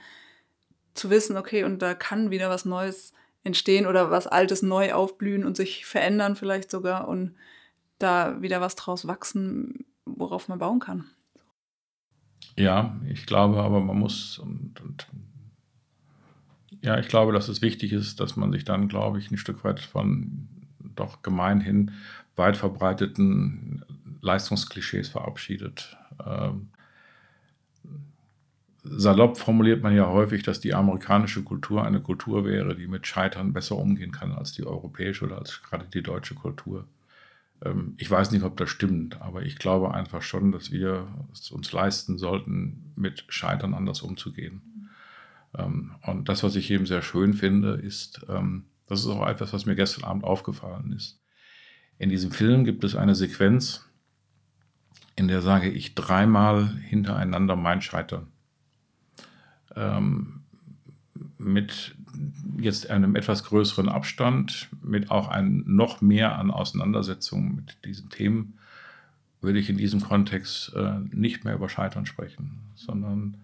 zu 1.00 1.10
wissen, 1.10 1.38
okay, 1.38 1.64
und 1.64 1.82
da 1.82 1.94
kann 1.94 2.30
wieder 2.30 2.50
was 2.50 2.66
Neues 2.66 3.14
entstehen 3.44 3.88
oder 3.88 4.12
was 4.12 4.28
Altes 4.28 4.62
neu 4.62 4.94
aufblühen 4.94 5.46
und 5.46 5.56
sich 5.58 5.86
verändern 5.86 6.36
vielleicht 6.36 6.70
sogar 6.70 7.08
und 7.08 7.36
da 7.98 8.42
wieder 8.42 8.62
was 8.62 8.76
draus 8.76 9.08
wachsen, 9.08 9.86
worauf 10.06 10.48
man 10.48 10.60
bauen 10.60 10.80
kann. 10.80 11.06
Ja, 12.58 13.00
ich 13.08 13.26
glaube 13.26 13.62
aber, 13.62 13.80
man 13.80 13.98
muss 13.98 14.38
und, 14.38 14.82
und 14.82 15.08
ja, 16.82 17.00
ich 17.00 17.08
glaube, 17.08 17.34
dass 17.34 17.48
es 17.48 17.62
wichtig 17.62 17.92
ist, 17.94 18.20
dass 18.20 18.36
man 18.36 18.52
sich 18.52 18.64
dann, 18.64 18.88
glaube 18.88 19.20
ich, 19.20 19.32
ein 19.32 19.38
Stück 19.38 19.64
weit 19.64 19.80
von 19.80 20.48
doch 20.96 21.22
gemeinhin 21.22 21.92
weit 22.36 22.58
verbreiteten 22.58 23.84
Leistungsklischees 24.22 25.10
verabschiedet. 25.10 25.98
Ähm, 26.26 26.70
salopp 28.92 29.38
formuliert 29.38 29.84
man 29.84 29.96
ja 29.96 30.08
häufig, 30.08 30.44
dass 30.44 30.60
die 30.60 30.74
amerikanische 30.74 31.44
Kultur 31.44 31.86
eine 31.86 32.02
Kultur 32.02 32.46
wäre, 32.46 32.76
die 32.76 32.88
mit 32.88 33.08
Scheitern 33.08 33.54
besser 33.54 33.78
umgehen 33.78 34.12
kann 34.12 34.32
als 34.32 34.54
die 34.54 34.66
europäische 34.66 35.26
oder 35.26 35.38
als 35.38 35.62
gerade 35.64 35.86
die 35.94 36.04
deutsche 36.04 36.36
Kultur. 36.36 36.88
Ähm, 37.64 37.96
ich 37.98 38.10
weiß 38.10 38.32
nicht, 38.32 38.44
ob 38.44 38.58
das 38.58 38.70
stimmt, 38.70 39.22
aber 39.22 39.44
ich 39.44 39.58
glaube 39.58 39.94
einfach 39.94 40.22
schon, 40.22 40.52
dass 40.52 40.72
wir 40.72 41.08
es 41.32 41.52
uns 41.52 41.72
leisten 41.72 42.18
sollten, 42.18 42.92
mit 42.96 43.26
Scheitern 43.30 43.74
anders 43.74 44.02
umzugehen. 44.02 44.90
Ähm, 45.58 45.92
und 46.04 46.30
das, 46.30 46.44
was 46.44 46.56
ich 46.56 46.70
eben 46.72 46.86
sehr 46.86 47.02
schön 47.02 47.34
finde, 47.34 47.74
ist, 47.74 48.26
ähm, 48.30 48.66
das 48.88 49.02
ist 49.02 49.08
auch 49.08 49.28
etwas, 49.28 49.54
was 49.54 49.66
mir 49.66 49.76
gestern 49.76 50.06
Abend 50.06 50.24
aufgefallen 50.24 50.94
ist. 50.94 51.22
In 51.98 52.10
diesem 52.10 52.32
Film 52.32 52.66
gibt 52.66 52.84
es 52.84 52.96
eine 52.96 53.14
Sequenz, 53.14 53.86
in 55.16 55.28
der 55.28 55.42
sage 55.42 55.70
ich 55.70 55.96
dreimal 55.96 56.76
hintereinander 56.78 57.56
mein 57.56 57.82
Scheitern 57.82 58.28
ähm, 59.76 60.42
mit 61.38 61.96
jetzt 62.60 62.90
einem 62.90 63.16
etwas 63.16 63.44
größeren 63.44 63.90
Abstand, 63.90 64.70
mit 64.82 65.10
auch 65.12 65.30
ein 65.30 65.64
noch 65.66 66.02
mehr 66.02 66.38
an 66.38 66.52
Auseinandersetzungen 66.52 67.56
mit 67.56 67.78
diesen 67.86 68.10
Themen, 68.10 68.58
würde 69.42 69.60
ich 69.60 69.70
in 69.70 69.78
diesem 69.78 70.02
Kontext 70.02 70.74
äh, 70.76 71.00
nicht 71.12 71.46
mehr 71.46 71.56
über 71.56 71.70
Scheitern 71.70 72.06
sprechen, 72.06 72.60
sondern 72.76 73.38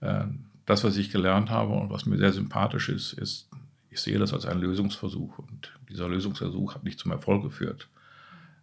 äh, 0.00 0.24
das, 0.66 0.84
was 0.84 0.96
ich 0.96 1.10
gelernt 1.10 1.50
habe 1.50 1.72
und 1.72 1.90
was 1.90 2.06
mir 2.06 2.18
sehr 2.18 2.32
sympathisch 2.32 2.88
ist, 2.88 3.14
ist, 3.14 3.48
ich 3.90 4.00
sehe 4.00 4.18
das 4.18 4.32
als 4.32 4.46
einen 4.46 4.60
Lösungsversuch 4.60 5.38
und 5.38 5.72
dieser 5.88 6.08
Lösungsversuch 6.08 6.74
hat 6.74 6.84
nicht 6.84 6.98
zum 6.98 7.10
Erfolg 7.10 7.42
geführt. 7.42 7.88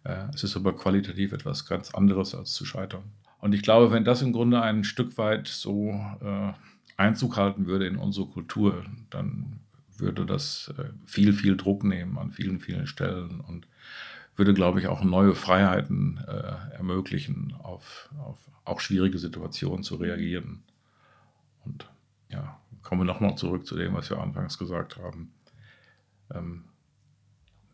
Äh, 0.04 0.24
es 0.34 0.44
ist 0.44 0.56
aber 0.56 0.74
qualitativ 0.74 1.32
etwas 1.32 1.66
ganz 1.66 1.94
anderes 1.94 2.34
als 2.34 2.54
zu 2.54 2.64
scheitern. 2.64 3.04
Und 3.38 3.54
ich 3.54 3.62
glaube, 3.62 3.90
wenn 3.90 4.04
das 4.04 4.22
im 4.22 4.32
Grunde 4.32 4.62
ein 4.62 4.84
Stück 4.84 5.18
weit 5.18 5.48
so 5.48 5.90
äh, 6.20 6.52
Einzug 7.02 7.36
halten 7.36 7.66
würde 7.66 7.86
in 7.86 7.96
unsere 7.96 8.26
Kultur, 8.26 8.84
dann 9.10 9.60
würde 9.96 10.24
das 10.24 10.72
äh, 10.78 10.84
viel, 11.04 11.32
viel 11.32 11.56
Druck 11.56 11.84
nehmen 11.84 12.18
an 12.18 12.30
vielen, 12.30 12.60
vielen 12.60 12.86
Stellen 12.86 13.40
und 13.40 13.66
würde, 14.36 14.54
glaube 14.54 14.80
ich, 14.80 14.86
auch 14.86 15.04
neue 15.04 15.34
Freiheiten 15.34 16.18
äh, 16.26 16.76
ermöglichen, 16.76 17.54
auf, 17.58 18.08
auf, 18.18 18.38
auch 18.64 18.80
schwierige 18.80 19.18
Situationen 19.18 19.82
zu 19.82 19.96
reagieren. 19.96 20.62
Und 21.64 21.88
ja, 22.30 22.58
kommen 22.82 23.02
wir 23.02 23.04
nochmal 23.04 23.36
zurück 23.36 23.66
zu 23.66 23.76
dem, 23.76 23.94
was 23.94 24.10
wir 24.10 24.18
anfangs 24.18 24.58
gesagt 24.58 24.96
haben. 24.96 25.32
Ähm, 26.32 26.64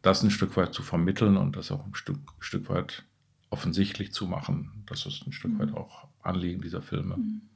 das 0.03 0.23
ein 0.23 0.31
Stück 0.31 0.57
weit 0.57 0.75
zu 0.75 0.83
vermitteln 0.83 1.37
und 1.37 1.57
das 1.57 1.71
auch 1.71 1.85
ein 1.85 1.95
Stück, 1.95 2.19
Stück 2.41 2.69
weit 2.69 3.05
offensichtlich 3.51 4.13
zu 4.13 4.27
machen, 4.27 4.85
das 4.87 5.07
ist 5.07 5.27
ein 5.27 5.33
Stück 5.33 5.59
weit 5.59 5.71
mhm. 5.71 5.77
auch 5.77 6.09
Anliegen 6.23 6.61
dieser 6.61 6.83
Filme. 6.83 7.17
Mhm. 7.17 7.48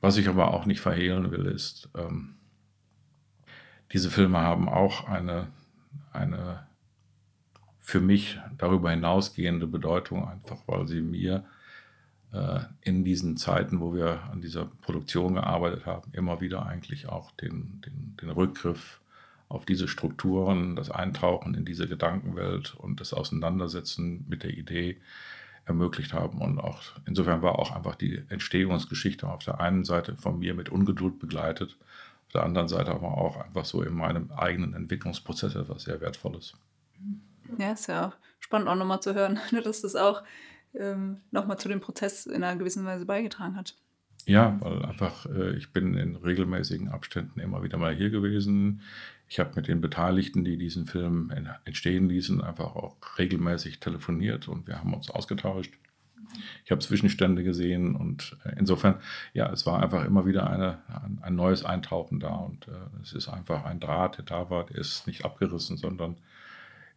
Was 0.00 0.16
ich 0.16 0.28
aber 0.28 0.54
auch 0.54 0.66
nicht 0.66 0.80
verhehlen 0.80 1.30
will, 1.30 1.46
ist, 1.46 1.88
ähm, 1.96 2.36
diese 3.92 4.10
Filme 4.10 4.38
haben 4.38 4.68
auch 4.68 5.08
eine, 5.08 5.48
eine 6.12 6.66
für 7.78 8.00
mich 8.00 8.38
darüber 8.58 8.90
hinausgehende 8.90 9.66
Bedeutung, 9.66 10.28
einfach 10.28 10.58
weil 10.66 10.86
sie 10.86 11.00
mir 11.00 11.44
äh, 12.32 12.60
in 12.82 13.04
diesen 13.04 13.36
Zeiten, 13.36 13.80
wo 13.80 13.94
wir 13.94 14.22
an 14.30 14.42
dieser 14.42 14.66
Produktion 14.66 15.34
gearbeitet 15.34 15.86
haben, 15.86 16.12
immer 16.12 16.40
wieder 16.40 16.66
eigentlich 16.66 17.08
auch 17.08 17.30
den, 17.32 17.80
den, 17.80 18.16
den 18.20 18.30
Rückgriff 18.30 19.00
auf 19.48 19.64
diese 19.64 19.88
Strukturen, 19.88 20.76
das 20.76 20.90
Eintauchen 20.90 21.54
in 21.54 21.64
diese 21.64 21.88
Gedankenwelt 21.88 22.74
und 22.74 23.00
das 23.00 23.14
Auseinandersetzen 23.14 24.26
mit 24.28 24.42
der 24.42 24.50
Idee 24.50 25.00
ermöglicht 25.68 26.12
haben. 26.12 26.40
Und 26.40 26.58
auch 26.58 26.80
insofern 27.06 27.42
war 27.42 27.58
auch 27.58 27.70
einfach 27.70 27.94
die 27.94 28.24
Entstehungsgeschichte 28.28 29.28
auf 29.28 29.44
der 29.44 29.60
einen 29.60 29.84
Seite 29.84 30.16
von 30.16 30.38
mir 30.38 30.54
mit 30.54 30.68
Ungeduld 30.70 31.18
begleitet, 31.18 31.76
auf 32.26 32.32
der 32.32 32.42
anderen 32.42 32.68
Seite 32.68 32.90
aber 32.90 33.16
auch 33.16 33.36
einfach 33.36 33.64
so 33.64 33.82
in 33.82 33.94
meinem 33.94 34.30
eigenen 34.32 34.74
Entwicklungsprozess 34.74 35.54
etwas 35.54 35.84
sehr 35.84 36.00
Wertvolles. 36.00 36.54
Ja, 37.58 37.72
ist 37.72 37.86
ja 37.86 38.08
auch 38.08 38.16
spannend 38.40 38.68
auch 38.68 38.74
nochmal 38.74 39.00
zu 39.00 39.14
hören, 39.14 39.38
dass 39.64 39.82
das 39.82 39.94
auch 39.94 40.22
ähm, 40.74 41.20
nochmal 41.30 41.58
zu 41.58 41.68
dem 41.68 41.80
Prozess 41.80 42.26
in 42.26 42.42
einer 42.42 42.58
gewissen 42.58 42.84
Weise 42.84 43.06
beigetragen 43.06 43.56
hat. 43.56 43.76
Ja, 44.26 44.58
weil 44.60 44.84
einfach, 44.84 45.24
äh, 45.26 45.56
ich 45.56 45.72
bin 45.72 45.94
in 45.94 46.16
regelmäßigen 46.16 46.88
Abständen 46.88 47.40
immer 47.40 47.62
wieder 47.62 47.78
mal 47.78 47.94
hier 47.94 48.10
gewesen. 48.10 48.82
Ich 49.28 49.38
habe 49.38 49.52
mit 49.56 49.68
den 49.68 49.80
Beteiligten, 49.80 50.44
die 50.44 50.56
diesen 50.56 50.86
Film 50.86 51.30
entstehen 51.64 52.08
ließen, 52.08 52.42
einfach 52.42 52.74
auch 52.76 52.96
regelmäßig 53.18 53.80
telefoniert 53.80 54.48
und 54.48 54.66
wir 54.66 54.78
haben 54.78 54.94
uns 54.94 55.10
ausgetauscht. 55.10 55.72
Ich 56.64 56.70
habe 56.70 56.80
Zwischenstände 56.80 57.42
gesehen 57.42 57.94
und 57.96 58.36
äh, 58.44 58.54
insofern, 58.58 58.96
ja, 59.32 59.50
es 59.50 59.66
war 59.66 59.82
einfach 59.82 60.04
immer 60.04 60.26
wieder 60.26 60.48
eine, 60.50 60.78
ein, 61.22 61.34
neues 61.34 61.64
Eintauchen 61.64 62.20
da 62.20 62.34
und 62.34 62.68
äh, 62.68 62.72
es 63.02 63.12
ist 63.12 63.28
einfach 63.28 63.64
ein 63.64 63.80
Draht, 63.80 64.18
der 64.18 64.24
da 64.24 64.50
war, 64.50 64.66
der 64.66 64.76
ist 64.76 65.06
nicht 65.06 65.24
abgerissen, 65.24 65.76
sondern 65.76 66.16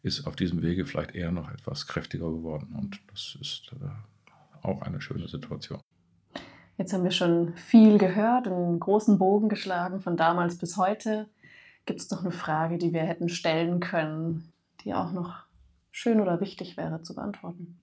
ist 0.04 0.26
auf 0.28 0.36
diesem 0.36 0.62
Wege 0.62 0.86
vielleicht 0.86 1.16
eher 1.16 1.32
noch 1.32 1.52
etwas 1.52 1.88
kräftiger 1.88 2.30
geworden. 2.30 2.76
Und 2.78 3.00
das 3.12 3.38
ist 3.40 3.72
äh, 3.74 4.66
auch 4.68 4.82
eine 4.82 5.02
schöne 5.02 5.28
Situation. 5.28 5.80
Jetzt 6.78 6.94
haben 6.94 7.04
wir 7.04 7.12
schon 7.12 7.54
viel 7.56 7.98
gehört, 7.98 8.48
einen 8.48 8.80
großen 8.80 9.20
Bogen 9.20 9.50
geschlagen 9.50 10.02
von 10.02 10.18
damals 10.18 10.58
bis 10.58 10.78
heute. 10.78 11.28
Gibt 11.86 12.00
es 12.00 12.12
noch 12.12 12.22
eine 12.22 12.32
Frage, 12.32 12.78
die 12.78 12.94
wir 12.94 13.02
hätten 13.02 13.30
stellen 13.30 13.80
können, 13.80 14.52
die 14.84 14.94
auch 14.94 15.12
noch 15.12 15.44
schön 15.92 16.22
oder 16.22 16.40
wichtig 16.40 16.78
wäre 16.78 17.02
zu 17.04 17.16
beantworten? 17.16 17.80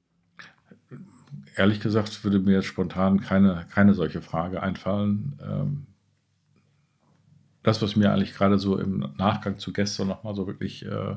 Ehrlich 1.56 1.80
gesagt 1.80 2.24
würde 2.24 2.38
mir 2.38 2.54
jetzt 2.54 2.66
spontan 2.66 3.20
keine, 3.20 3.66
keine 3.70 3.94
solche 3.94 4.22
Frage 4.22 4.62
einfallen. 4.62 5.38
Ähm, 5.42 5.86
das, 7.62 7.82
was 7.82 7.96
mir 7.96 8.12
eigentlich 8.12 8.34
gerade 8.34 8.58
so 8.58 8.78
im 8.78 9.12
Nachgang 9.16 9.58
zu 9.58 9.72
gestern 9.72 10.08
nochmal 10.08 10.34
so 10.34 10.46
wirklich 10.46 10.86
äh, 10.86 11.16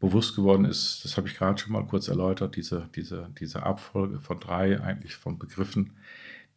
bewusst 0.00 0.36
geworden 0.36 0.64
ist, 0.64 1.04
das 1.04 1.16
habe 1.16 1.28
ich 1.28 1.36
gerade 1.36 1.58
schon 1.58 1.72
mal 1.72 1.84
kurz 1.84 2.08
erläutert, 2.08 2.56
diese, 2.56 2.88
diese, 2.94 3.30
diese 3.38 3.64
Abfolge 3.64 4.20
von 4.20 4.38
drei 4.38 4.80
eigentlich 4.80 5.16
von 5.16 5.38
Begriffen, 5.38 5.96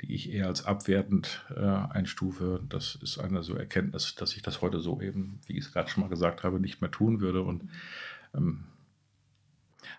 die 0.02 0.14
ich 0.14 0.32
eher 0.32 0.48
als 0.48 0.66
abwertend 0.66 1.46
äh, 1.56 1.62
einstufe. 1.62 2.62
Das 2.68 2.96
ist 2.96 3.20
eine 3.20 3.44
so 3.44 3.56
Erkenntnis, 3.56 4.16
dass 4.16 4.36
ich 4.36 4.42
das 4.42 4.62
heute 4.62 4.80
so 4.80 5.02
eben, 5.02 5.40
wie 5.46 5.54
ich 5.54 5.66
es 5.66 5.74
gerade 5.74 5.90
schon 5.90 6.04
mal 6.04 6.10
gesagt 6.10 6.44
habe, 6.44 6.60
nicht 6.60 6.82
mehr 6.82 6.92
tun 6.92 7.22
würde. 7.22 7.42
Und 7.44 7.64
ähm, 8.36 8.64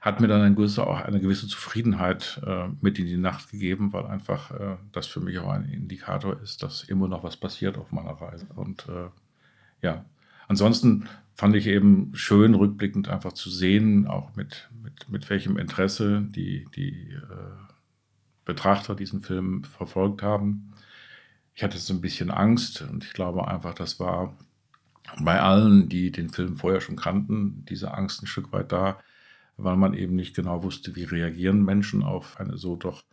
hat 0.00 0.20
mir 0.20 0.28
dann 0.28 0.42
eine 0.42 0.54
gewisse, 0.54 0.86
auch 0.86 1.00
eine 1.00 1.20
gewisse 1.20 1.46
Zufriedenheit 1.46 2.40
äh, 2.44 2.68
mit 2.80 2.98
in 2.98 3.06
die 3.06 3.16
Nacht 3.16 3.50
gegeben, 3.50 3.92
weil 3.92 4.06
einfach 4.06 4.50
äh, 4.50 4.76
das 4.90 5.06
für 5.06 5.20
mich 5.20 5.38
auch 5.38 5.50
ein 5.50 5.64
Indikator 5.64 6.40
ist, 6.40 6.62
dass 6.62 6.82
immer 6.82 7.08
noch 7.08 7.22
was 7.22 7.36
passiert 7.36 7.78
auf 7.78 7.92
meiner 7.92 8.12
Reise. 8.12 8.46
Und 8.56 8.88
äh, 8.88 9.10
ja, 9.80 10.04
ansonsten 10.48 11.08
fand 11.34 11.54
ich 11.56 11.66
eben 11.66 12.10
schön, 12.14 12.54
rückblickend 12.54 13.08
einfach 13.08 13.32
zu 13.32 13.50
sehen, 13.50 14.06
auch 14.06 14.34
mit, 14.34 14.70
mit, 14.82 15.08
mit 15.08 15.30
welchem 15.30 15.56
Interesse 15.56 16.22
die, 16.22 16.66
die 16.74 17.12
äh, 17.12 17.71
Betrachter 18.44 18.94
diesen 18.94 19.22
Film 19.22 19.64
verfolgt 19.64 20.22
haben. 20.22 20.72
Ich 21.54 21.62
hatte 21.62 21.78
so 21.78 21.92
ein 21.94 22.00
bisschen 22.00 22.30
Angst 22.30 22.82
und 22.82 23.04
ich 23.04 23.12
glaube 23.12 23.46
einfach, 23.46 23.74
das 23.74 24.00
war 24.00 24.36
bei 25.20 25.40
allen, 25.40 25.88
die 25.88 26.10
den 26.10 26.30
Film 26.30 26.56
vorher 26.56 26.80
schon 26.80 26.96
kannten, 26.96 27.64
diese 27.68 27.92
Angst 27.94 28.22
ein 28.22 28.26
Stück 28.26 28.52
weit 28.52 28.72
da, 28.72 28.98
weil 29.56 29.76
man 29.76 29.94
eben 29.94 30.16
nicht 30.16 30.34
genau 30.34 30.62
wusste, 30.62 30.96
wie 30.96 31.04
reagieren 31.04 31.64
Menschen 31.64 32.02
auf 32.02 32.40
eine 32.40 32.56
so 32.56 32.76
doch 32.76 33.04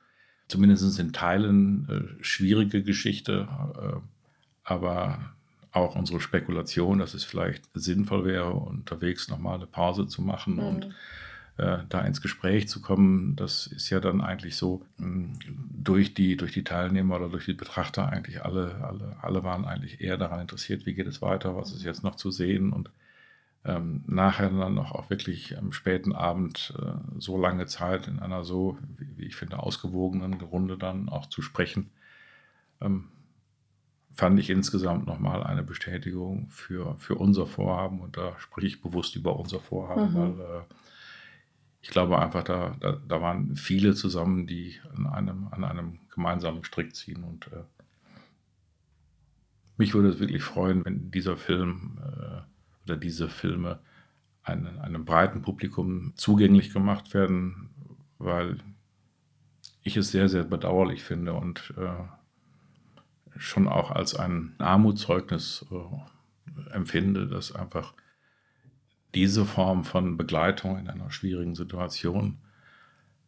zumindest 0.48 1.00
in 1.00 1.14
Teilen 1.14 1.88
äh, 1.90 2.24
schwierige 2.24 2.84
Geschichte. 2.84 3.48
Äh, 3.82 4.00
aber 4.64 5.34
auch 5.72 5.96
unsere 5.96 6.20
Spekulation, 6.20 7.00
dass 7.00 7.14
es 7.14 7.24
vielleicht 7.24 7.64
sinnvoll 7.74 8.26
wäre, 8.26 8.52
unterwegs 8.52 9.28
nochmal 9.28 9.56
eine 9.56 9.68
Pause 9.68 10.08
zu 10.08 10.22
machen 10.22 10.56
mhm. 10.56 10.60
und 10.60 10.96
da 11.90 12.02
ins 12.02 12.22
Gespräch 12.22 12.68
zu 12.68 12.82
kommen, 12.82 13.36
das 13.36 13.68
ist 13.68 13.90
ja 13.90 14.00
dann 14.00 14.22
eigentlich 14.22 14.56
so 14.56 14.86
mh, 14.98 15.06
hm, 15.06 15.40
durch, 15.72 16.14
die, 16.14 16.38
durch 16.38 16.54
die 16.54 16.64
Teilnehmer 16.64 17.18
oder 17.18 17.30
durch 17.30 17.46
die 17.46 17.54
Betrachter 17.54 18.10
eigentlich 18.10 18.44
alle, 18.44 18.84
alle, 18.84 19.18
alle 19.22 19.44
waren 19.44 19.66
eigentlich 19.66 20.02
eher 20.02 20.18
daran 20.18 20.42
interessiert, 20.42 20.86
wie 20.86 20.94
geht 20.94 21.08
es 21.08 21.22
weiter, 21.22 21.56
was 21.56 21.72
ist 21.72 21.84
jetzt 21.84 22.04
noch 22.04 22.16
zu 22.16 22.32
sehen 22.32 22.72
und 22.72 22.92
ähm, 23.66 24.04
nachher 24.08 24.50
dann 24.50 24.74
noch 24.74 24.94
auch 24.94 25.10
wirklich 25.10 25.58
am 25.58 25.74
späten 25.74 26.14
Abend 26.14 26.74
äh, 26.82 26.92
so 27.20 27.38
lange 27.38 27.66
Zeit 27.66 28.08
in 28.08 28.20
einer 28.20 28.46
so, 28.46 28.78
wie, 28.98 29.18
wie, 29.18 29.26
ich 29.26 29.36
finde, 29.36 29.60
ausgewogenen 29.60 30.34
Runde 30.36 30.78
dann 30.78 31.10
auch 31.10 31.26
zu 31.26 31.42
sprechen. 31.42 31.90
Ähm, 32.80 33.10
fand 34.14 34.40
ich 34.40 34.50
insgesamt 34.50 35.08
nochmal 35.08 35.44
eine 35.44 35.64
Bestätigung 35.64 36.48
für, 36.50 36.96
für 37.00 37.16
unser 37.16 37.48
Vorhaben. 37.48 38.02
Und 38.02 38.18
da 38.18 38.34
spreche 38.40 38.68
ich 38.68 38.82
bewusst 38.82 39.16
über 39.16 39.38
unser 39.38 39.60
Vorhaben, 39.60 40.14
mhm. 40.14 40.16
weil 40.16 40.40
äh, 40.40 40.62
ich 41.82 41.90
glaube 41.90 42.20
einfach, 42.20 42.44
da, 42.44 42.76
da, 42.80 43.00
da, 43.08 43.22
waren 43.22 43.56
viele 43.56 43.94
zusammen, 43.94 44.48
die 44.48 44.76
an 44.94 45.08
einem, 45.08 45.48
an 45.52 45.64
einem 45.64 46.00
gemeinsamen 46.14 46.64
Strick 46.64 46.96
ziehen. 46.96 47.24
Und 47.24 47.48
äh, 47.48 47.64
mich 49.78 49.94
würde 49.94 50.10
es 50.10 50.20
wirklich 50.20 50.44
freuen, 50.44 50.84
wenn 50.84 51.10
dieser 51.12 51.38
Film 51.38 52.00
äh, 52.02 52.42
oder 52.86 52.98
diese 52.98 53.30
Filme 53.30 53.80
einem, 54.44 54.80
einem 54.80 55.06
breiten 55.06 55.42
Publikum 55.42 56.14
zugänglich 56.16 56.74
gemacht 56.74 57.14
werden, 57.14 57.70
weil 58.18 58.58
ich 59.84 59.96
es 59.96 60.12
sehr, 60.12 60.28
sehr 60.28 60.44
bedauerlich 60.44 61.04
finde 61.04 61.34
und 61.34 61.74
äh, 61.78 63.40
schon 63.40 63.68
auch 63.68 63.92
als 63.92 64.16
ein 64.16 64.56
Armutszeugnis 64.58 65.66
äh, 65.72 66.74
empfinde, 66.74 67.28
dass 67.28 67.56
einfach 67.56 67.94
diese 69.16 69.46
Form 69.46 69.84
von 69.84 70.18
Begleitung 70.18 70.78
in 70.78 70.90
einer 70.90 71.12
schwierigen 71.12 71.56
Situation 71.56 72.38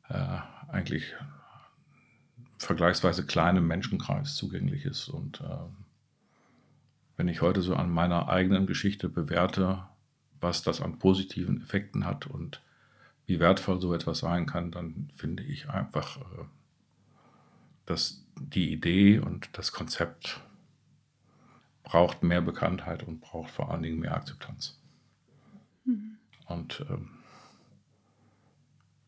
äh, 0.09 0.37
eigentlich 0.67 1.13
vergleichsweise 2.57 3.25
kleinem 3.25 3.67
Menschenkreis 3.67 4.35
zugänglich 4.35 4.85
ist. 4.85 5.09
Und 5.09 5.41
äh, 5.41 5.57
wenn 7.17 7.27
ich 7.27 7.41
heute 7.41 7.61
so 7.61 7.75
an 7.75 7.89
meiner 7.89 8.29
eigenen 8.29 8.67
Geschichte 8.67 9.09
bewerte, 9.09 9.83
was 10.39 10.63
das 10.63 10.81
an 10.81 10.99
positiven 10.99 11.61
Effekten 11.61 12.05
hat 12.05 12.27
und 12.27 12.61
wie 13.25 13.39
wertvoll 13.39 13.79
so 13.79 13.93
etwas 13.93 14.19
sein 14.19 14.45
kann, 14.45 14.71
dann 14.71 15.09
finde 15.15 15.43
ich 15.43 15.69
einfach, 15.69 16.17
äh, 16.17 16.45
dass 17.85 18.25
die 18.35 18.71
Idee 18.71 19.19
und 19.19 19.49
das 19.53 19.71
Konzept 19.71 20.41
braucht 21.83 22.23
mehr 22.23 22.41
Bekanntheit 22.41 23.03
und 23.03 23.21
braucht 23.21 23.51
vor 23.51 23.71
allen 23.71 23.83
Dingen 23.83 23.99
mehr 23.99 24.15
Akzeptanz. 24.15 24.80
Und 26.51 26.85
ähm, 26.89 27.09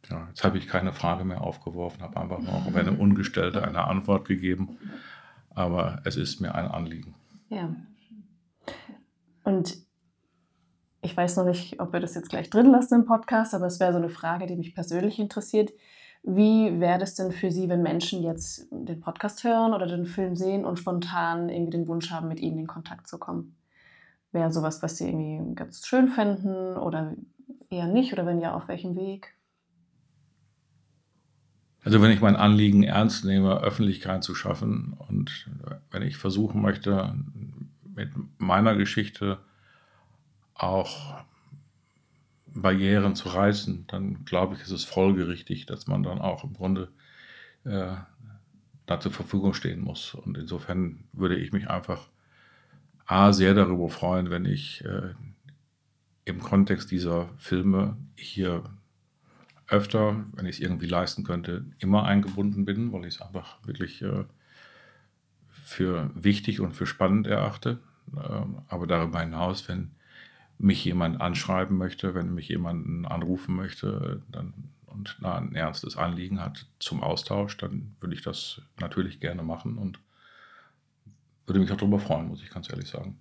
ja, 0.09 0.27
jetzt 0.29 0.43
habe 0.43 0.57
ich 0.57 0.67
keine 0.67 0.93
Frage 0.93 1.23
mehr 1.23 1.41
aufgeworfen, 1.41 2.01
habe 2.01 2.19
einfach 2.19 2.37
auf 2.37 2.75
eine 2.75 2.93
ungestellte 2.93 3.63
eine 3.63 3.85
Antwort 3.85 4.27
gegeben. 4.27 4.77
Aber 5.49 6.01
es 6.03 6.17
ist 6.17 6.41
mir 6.41 6.55
ein 6.55 6.67
Anliegen. 6.67 7.15
Ja. 7.49 7.75
Und 9.43 9.77
ich 11.01 11.15
weiß 11.15 11.37
noch 11.37 11.45
nicht, 11.45 11.79
ob 11.79 11.93
wir 11.93 11.99
das 11.99 12.15
jetzt 12.15 12.29
gleich 12.29 12.49
drin 12.49 12.71
lassen 12.71 12.95
im 12.95 13.05
Podcast, 13.05 13.53
aber 13.53 13.67
es 13.67 13.79
wäre 13.79 13.91
so 13.91 13.97
eine 13.97 14.09
Frage, 14.09 14.47
die 14.47 14.55
mich 14.55 14.73
persönlich 14.73 15.19
interessiert. 15.19 15.71
Wie 16.23 16.79
wäre 16.79 16.99
das 16.99 17.15
denn 17.15 17.33
für 17.33 17.51
Sie, 17.51 17.67
wenn 17.67 17.83
Menschen 17.83 18.23
jetzt 18.23 18.67
den 18.71 19.01
Podcast 19.01 19.43
hören 19.43 19.73
oder 19.73 19.85
den 19.85 20.05
Film 20.05 20.37
sehen 20.37 20.63
und 20.63 20.79
spontan 20.79 21.49
irgendwie 21.49 21.77
den 21.77 21.87
Wunsch 21.89 22.09
haben, 22.09 22.29
mit 22.29 22.39
Ihnen 22.39 22.59
in 22.59 22.67
Kontakt 22.67 23.07
zu 23.07 23.17
kommen? 23.17 23.57
Wäre 24.31 24.51
sowas, 24.51 24.81
was 24.81 24.97
Sie 24.97 25.09
irgendwie 25.09 25.53
ganz 25.55 25.85
schön 25.85 26.07
fänden 26.07 26.77
oder 26.77 27.13
eher 27.73 27.87
nicht? 27.87 28.13
Oder 28.13 28.25
wenn 28.25 28.39
ja, 28.39 28.53
auf 28.53 28.67
welchem 28.67 28.95
Weg? 28.95 29.33
Also 31.83 32.01
wenn 32.01 32.11
ich 32.11 32.21
mein 32.21 32.37
Anliegen 32.37 32.83
ernst 32.83 33.25
nehme, 33.25 33.59
Öffentlichkeit 33.59 34.23
zu 34.23 34.35
schaffen 34.35 34.93
und 34.93 35.49
wenn 35.91 36.01
ich 36.01 36.15
versuchen 36.15 36.61
möchte, 36.61 37.13
mit 37.93 38.09
meiner 38.37 38.75
Geschichte 38.75 39.39
auch 40.53 41.23
Barrieren 42.45 43.15
zu 43.15 43.29
reißen, 43.29 43.85
dann 43.87 44.23
glaube 44.25 44.55
ich, 44.55 44.61
ist 44.61 44.71
es 44.71 44.85
folgerichtig, 44.85 45.65
dass 45.65 45.87
man 45.87 46.03
dann 46.03 46.19
auch 46.19 46.43
im 46.43 46.53
Grunde 46.53 46.89
äh, 47.65 47.95
da 48.85 48.99
zur 48.99 49.11
Verfügung 49.11 49.53
stehen 49.53 49.81
muss. 49.81 50.13
Und 50.13 50.37
insofern 50.37 51.05
würde 51.11 51.35
ich 51.35 51.51
mich 51.51 51.69
einfach 51.69 52.09
A, 53.05 53.33
sehr 53.33 53.53
darüber 53.53 53.89
freuen, 53.89 54.29
wenn 54.29 54.45
ich 54.45 54.83
äh, 54.85 55.13
im 56.25 56.39
Kontext 56.39 56.91
dieser 56.91 57.29
Filme 57.37 57.97
hier 58.15 58.63
öfter, 59.67 60.25
wenn 60.33 60.45
ich 60.45 60.57
es 60.57 60.61
irgendwie 60.61 60.87
leisten 60.87 61.23
könnte, 61.23 61.65
immer 61.79 62.03
eingebunden 62.03 62.65
bin, 62.65 62.91
weil 62.91 63.05
ich 63.05 63.15
es 63.15 63.21
einfach 63.21 63.57
wirklich 63.65 64.01
äh, 64.01 64.25
für 65.49 66.11
wichtig 66.15 66.59
und 66.59 66.75
für 66.75 66.85
spannend 66.85 67.27
erachte. 67.27 67.79
Ähm, 68.15 68.61
aber 68.67 68.87
darüber 68.87 69.19
hinaus, 69.19 69.67
wenn 69.67 69.91
mich 70.57 70.85
jemand 70.85 71.19
anschreiben 71.19 71.77
möchte, 71.77 72.13
wenn 72.13 72.33
mich 72.33 72.47
jemanden 72.47 73.05
anrufen 73.05 73.55
möchte 73.55 74.21
dann, 74.29 74.53
und 74.85 75.17
na, 75.19 75.37
ein 75.37 75.55
ernstes 75.55 75.97
Anliegen 75.97 76.39
hat 76.39 76.67
zum 76.79 77.01
Austausch, 77.01 77.57
dann 77.57 77.95
würde 77.99 78.15
ich 78.15 78.21
das 78.21 78.61
natürlich 78.79 79.19
gerne 79.19 79.41
machen 79.41 79.77
und 79.77 79.99
würde 81.47 81.59
mich 81.59 81.71
auch 81.71 81.77
darüber 81.77 81.99
freuen, 81.99 82.27
muss 82.27 82.43
ich 82.43 82.49
ganz 82.49 82.69
ehrlich 82.69 82.87
sagen. 82.87 83.17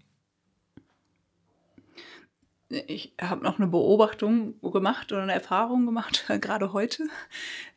Ich 2.87 3.13
habe 3.21 3.45
noch 3.45 3.59
eine 3.59 3.69
Beobachtung 3.69 4.61
gemacht 4.63 5.13
oder 5.13 5.23
eine 5.23 5.35
Erfahrung 5.35 5.85
gemacht, 5.85 6.25
gerade 6.41 6.73
heute, 6.73 7.05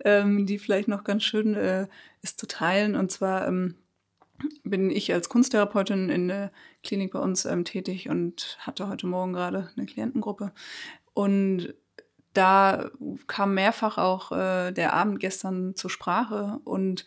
ähm, 0.04 0.46
die 0.46 0.58
vielleicht 0.58 0.88
noch 0.88 1.04
ganz 1.04 1.24
schön 1.24 1.54
äh, 1.56 1.88
ist 2.22 2.40
zu 2.40 2.48
teilen. 2.48 2.96
Und 2.96 3.12
zwar 3.12 3.48
ähm, 3.48 3.76
bin 4.64 4.90
ich 4.90 5.14
als 5.14 5.30
Kunsttherapeutin 5.30 6.10
in 6.10 6.28
der 6.30 6.52
Klinik 6.84 7.12
bei 7.12 7.20
uns 7.20 7.46
ähm, 7.46 7.66
tätig 7.66 8.10
und 8.10 8.58
hatte 8.62 8.88
heute 8.88 9.08
Morgen 9.08 9.34
gerade 9.34 9.70
eine 9.76 9.86
Klientengruppe. 9.86 10.52
Und 11.14 11.74
da 12.34 12.90
kam 13.28 13.54
mehrfach 13.54 13.98
auch 13.98 14.32
äh, 14.32 14.72
der 14.72 14.94
Abend 14.94 15.20
gestern 15.20 15.76
zur 15.76 15.90
Sprache. 15.90 16.60
Und 16.64 17.06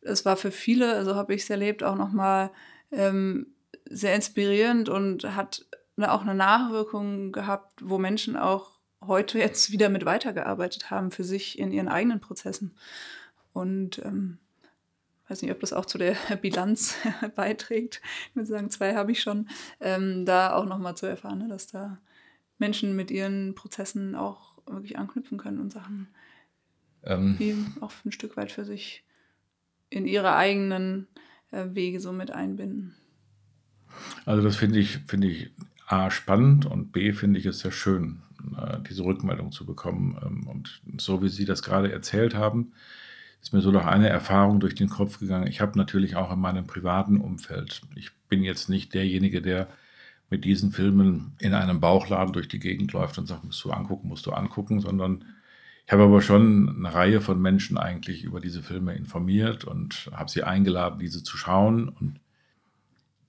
es 0.00 0.24
war 0.24 0.36
für 0.36 0.50
viele, 0.50 0.94
also 0.94 1.14
habe 1.14 1.34
ich 1.34 1.42
es 1.42 1.50
erlebt, 1.50 1.82
auch 1.82 1.96
nochmal 1.96 2.50
ähm, 2.92 3.48
sehr 3.88 4.14
inspirierend 4.14 4.88
und 4.88 5.24
hat 5.36 5.65
auch 6.04 6.22
eine 6.22 6.34
Nachwirkung 6.34 7.32
gehabt, 7.32 7.80
wo 7.82 7.98
Menschen 7.98 8.36
auch 8.36 8.78
heute 9.06 9.38
jetzt 9.38 9.70
wieder 9.70 9.88
mit 9.88 10.04
weitergearbeitet 10.04 10.90
haben 10.90 11.10
für 11.10 11.24
sich 11.24 11.58
in 11.58 11.72
ihren 11.72 11.88
eigenen 11.88 12.20
Prozessen. 12.20 12.76
Und 13.52 13.98
ähm, 14.04 14.38
weiß 15.28 15.42
nicht, 15.42 15.52
ob 15.52 15.60
das 15.60 15.72
auch 15.72 15.86
zu 15.86 15.98
der 15.98 16.14
Bilanz 16.42 16.96
beiträgt. 17.34 18.02
Ich 18.30 18.36
würde 18.36 18.46
sagen, 18.46 18.70
zwei 18.70 18.94
habe 18.94 19.12
ich 19.12 19.22
schon. 19.22 19.48
Ähm, 19.80 20.26
da 20.26 20.54
auch 20.54 20.66
nochmal 20.66 20.96
zu 20.96 21.06
erfahren, 21.06 21.38
ne, 21.38 21.48
dass 21.48 21.66
da 21.66 21.98
Menschen 22.58 22.96
mit 22.96 23.10
ihren 23.10 23.54
Prozessen 23.54 24.14
auch 24.14 24.56
wirklich 24.66 24.98
anknüpfen 24.98 25.38
können 25.38 25.60
und 25.60 25.72
Sachen 25.72 26.08
ähm. 27.04 27.36
die 27.38 27.56
auch 27.80 27.92
ein 28.04 28.12
Stück 28.12 28.36
weit 28.36 28.52
für 28.52 28.64
sich 28.64 29.04
in 29.88 30.06
ihre 30.06 30.34
eigenen 30.34 31.06
äh, 31.52 31.66
Wege 31.70 32.00
so 32.00 32.12
mit 32.12 32.30
einbinden. 32.30 32.96
Also 34.24 34.42
das 34.42 34.56
finde 34.56 34.80
ich, 34.80 34.98
finde 35.06 35.28
ich 35.28 35.50
A 35.86 36.10
spannend 36.10 36.66
und 36.66 36.92
B 36.92 37.12
finde 37.12 37.38
ich 37.38 37.46
es 37.46 37.60
sehr 37.60 37.72
schön, 37.72 38.22
äh, 38.58 38.78
diese 38.88 39.04
Rückmeldung 39.04 39.52
zu 39.52 39.64
bekommen. 39.64 40.18
Ähm, 40.22 40.48
und 40.48 40.82
so 40.98 41.22
wie 41.22 41.28
Sie 41.28 41.44
das 41.44 41.62
gerade 41.62 41.92
erzählt 41.92 42.34
haben, 42.34 42.72
ist 43.40 43.52
mir 43.52 43.60
so 43.60 43.70
noch 43.70 43.86
eine 43.86 44.08
Erfahrung 44.08 44.58
durch 44.60 44.74
den 44.74 44.88
Kopf 44.88 45.20
gegangen. 45.20 45.46
Ich 45.46 45.60
habe 45.60 45.78
natürlich 45.78 46.16
auch 46.16 46.32
in 46.32 46.40
meinem 46.40 46.66
privaten 46.66 47.20
Umfeld, 47.20 47.82
ich 47.94 48.10
bin 48.28 48.42
jetzt 48.42 48.68
nicht 48.68 48.94
derjenige, 48.94 49.40
der 49.40 49.68
mit 50.28 50.44
diesen 50.44 50.72
Filmen 50.72 51.36
in 51.38 51.54
einem 51.54 51.80
Bauchladen 51.80 52.32
durch 52.32 52.48
die 52.48 52.58
Gegend 52.58 52.92
läuft 52.92 53.16
und 53.18 53.26
sagt, 53.26 53.44
musst 53.44 53.64
du 53.64 53.70
angucken, 53.70 54.08
musst 54.08 54.26
du 54.26 54.32
angucken, 54.32 54.80
sondern 54.80 55.24
ich 55.86 55.92
habe 55.92 56.02
aber 56.02 56.20
schon 56.20 56.68
eine 56.68 56.92
Reihe 56.92 57.20
von 57.20 57.40
Menschen 57.40 57.78
eigentlich 57.78 58.24
über 58.24 58.40
diese 58.40 58.64
Filme 58.64 58.94
informiert 58.94 59.64
und 59.64 60.10
habe 60.12 60.28
sie 60.28 60.42
eingeladen, 60.42 60.98
diese 60.98 61.22
zu 61.22 61.36
schauen. 61.36 61.88
Und 61.88 62.18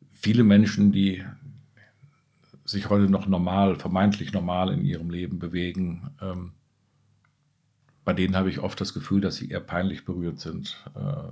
viele 0.10 0.44
Menschen, 0.44 0.92
die 0.92 1.24
sich 2.68 2.90
heute 2.90 3.10
noch 3.10 3.28
normal, 3.28 3.78
vermeintlich 3.78 4.34
normal 4.34 4.72
in 4.72 4.84
ihrem 4.84 5.10
Leben 5.10 5.40
bewegen, 5.40 6.12
ähm, 6.22 6.52
bei 8.04 8.14
denen 8.14 8.36
habe 8.36 8.50
ich 8.50 8.60
oft 8.60 8.80
das 8.80 8.94
Gefühl, 8.94 9.22
dass 9.22 9.38
sie 9.38 9.50
eher 9.50 9.60
peinlich 9.60 10.06
berührt 10.06 10.40
sind, 10.40 10.78
äh, 10.96 11.32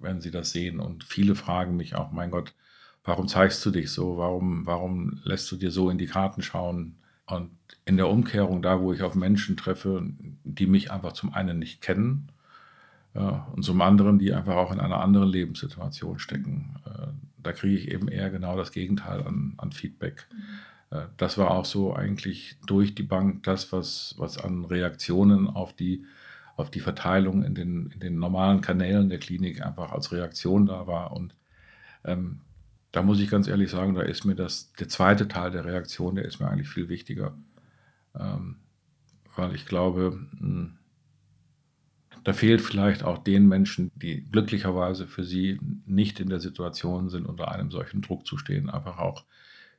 wenn 0.00 0.20
sie 0.20 0.30
das 0.30 0.50
sehen. 0.52 0.80
Und 0.80 1.04
viele 1.04 1.34
fragen 1.34 1.76
mich 1.76 1.94
auch, 1.94 2.12
mein 2.12 2.30
Gott, 2.30 2.54
warum 3.04 3.28
zeigst 3.28 3.64
du 3.64 3.70
dich 3.70 3.90
so? 3.90 4.16
Warum, 4.18 4.66
warum 4.66 5.20
lässt 5.24 5.50
du 5.52 5.56
dir 5.56 5.70
so 5.70 5.88
in 5.90 5.98
die 5.98 6.06
Karten 6.06 6.42
schauen? 6.42 6.96
Und 7.26 7.50
in 7.84 7.96
der 7.96 8.08
Umkehrung, 8.08 8.60
da 8.60 8.80
wo 8.80 8.92
ich 8.92 9.02
auf 9.02 9.14
Menschen 9.14 9.56
treffe, 9.56 10.02
die 10.44 10.66
mich 10.66 10.90
einfach 10.90 11.12
zum 11.12 11.32
einen 11.32 11.58
nicht 11.58 11.80
kennen 11.80 12.32
äh, 13.14 13.32
und 13.54 13.62
zum 13.62 13.80
anderen, 13.80 14.18
die 14.18 14.32
einfach 14.32 14.56
auch 14.56 14.72
in 14.72 14.80
einer 14.80 15.00
anderen 15.00 15.28
Lebenssituation 15.28 16.18
stecken, 16.18 16.76
äh, 16.86 17.06
da 17.38 17.52
kriege 17.52 17.76
ich 17.76 17.90
eben 17.90 18.08
eher 18.08 18.28
genau 18.28 18.58
das 18.58 18.72
Gegenteil 18.72 19.22
an, 19.22 19.54
an 19.56 19.72
Feedback. 19.72 20.26
Mhm 20.32 20.69
das 21.16 21.38
war 21.38 21.52
auch 21.52 21.64
so 21.64 21.94
eigentlich 21.94 22.56
durch 22.66 22.94
die 22.94 23.04
Bank 23.04 23.44
das, 23.44 23.72
was, 23.72 24.14
was 24.18 24.38
an 24.38 24.64
Reaktionen 24.64 25.46
auf 25.46 25.72
die, 25.72 26.04
auf 26.56 26.70
die 26.70 26.80
Verteilung 26.80 27.44
in 27.44 27.54
den, 27.54 27.90
in 27.90 28.00
den 28.00 28.18
normalen 28.18 28.60
Kanälen 28.60 29.08
der 29.08 29.20
Klinik 29.20 29.64
einfach 29.64 29.92
als 29.92 30.10
Reaktion 30.10 30.66
da 30.66 30.88
war. 30.88 31.12
Und 31.12 31.36
ähm, 32.04 32.40
da 32.90 33.02
muss 33.02 33.20
ich 33.20 33.30
ganz 33.30 33.46
ehrlich 33.46 33.70
sagen, 33.70 33.94
da 33.94 34.02
ist 34.02 34.24
mir 34.24 34.34
das, 34.34 34.72
der 34.72 34.88
zweite 34.88 35.28
Teil 35.28 35.52
der 35.52 35.64
Reaktion, 35.64 36.16
der 36.16 36.24
ist 36.24 36.40
mir 36.40 36.48
eigentlich 36.48 36.68
viel 36.68 36.88
wichtiger. 36.88 37.34
Ähm, 38.18 38.56
weil 39.36 39.54
ich 39.54 39.66
glaube, 39.66 40.18
hm, 40.38 40.76
da 42.24 42.32
fehlt 42.32 42.60
vielleicht 42.60 43.04
auch 43.04 43.18
den 43.18 43.46
Menschen, 43.46 43.92
die 43.94 44.28
glücklicherweise 44.30 45.06
für 45.06 45.24
sie 45.24 45.60
nicht 45.86 46.18
in 46.18 46.28
der 46.28 46.40
Situation 46.40 47.08
sind, 47.08 47.26
unter 47.26 47.50
einem 47.52 47.70
solchen 47.70 48.02
Druck 48.02 48.26
zu 48.26 48.36
stehen, 48.36 48.68
einfach 48.68 48.98
auch 48.98 49.24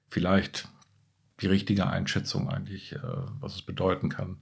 vielleicht 0.08 0.70
die 1.42 1.48
richtige 1.48 1.88
Einschätzung 1.88 2.50
eigentlich, 2.50 2.94
äh, 2.94 3.00
was 3.40 3.56
es 3.56 3.62
bedeuten 3.62 4.10
kann, 4.10 4.38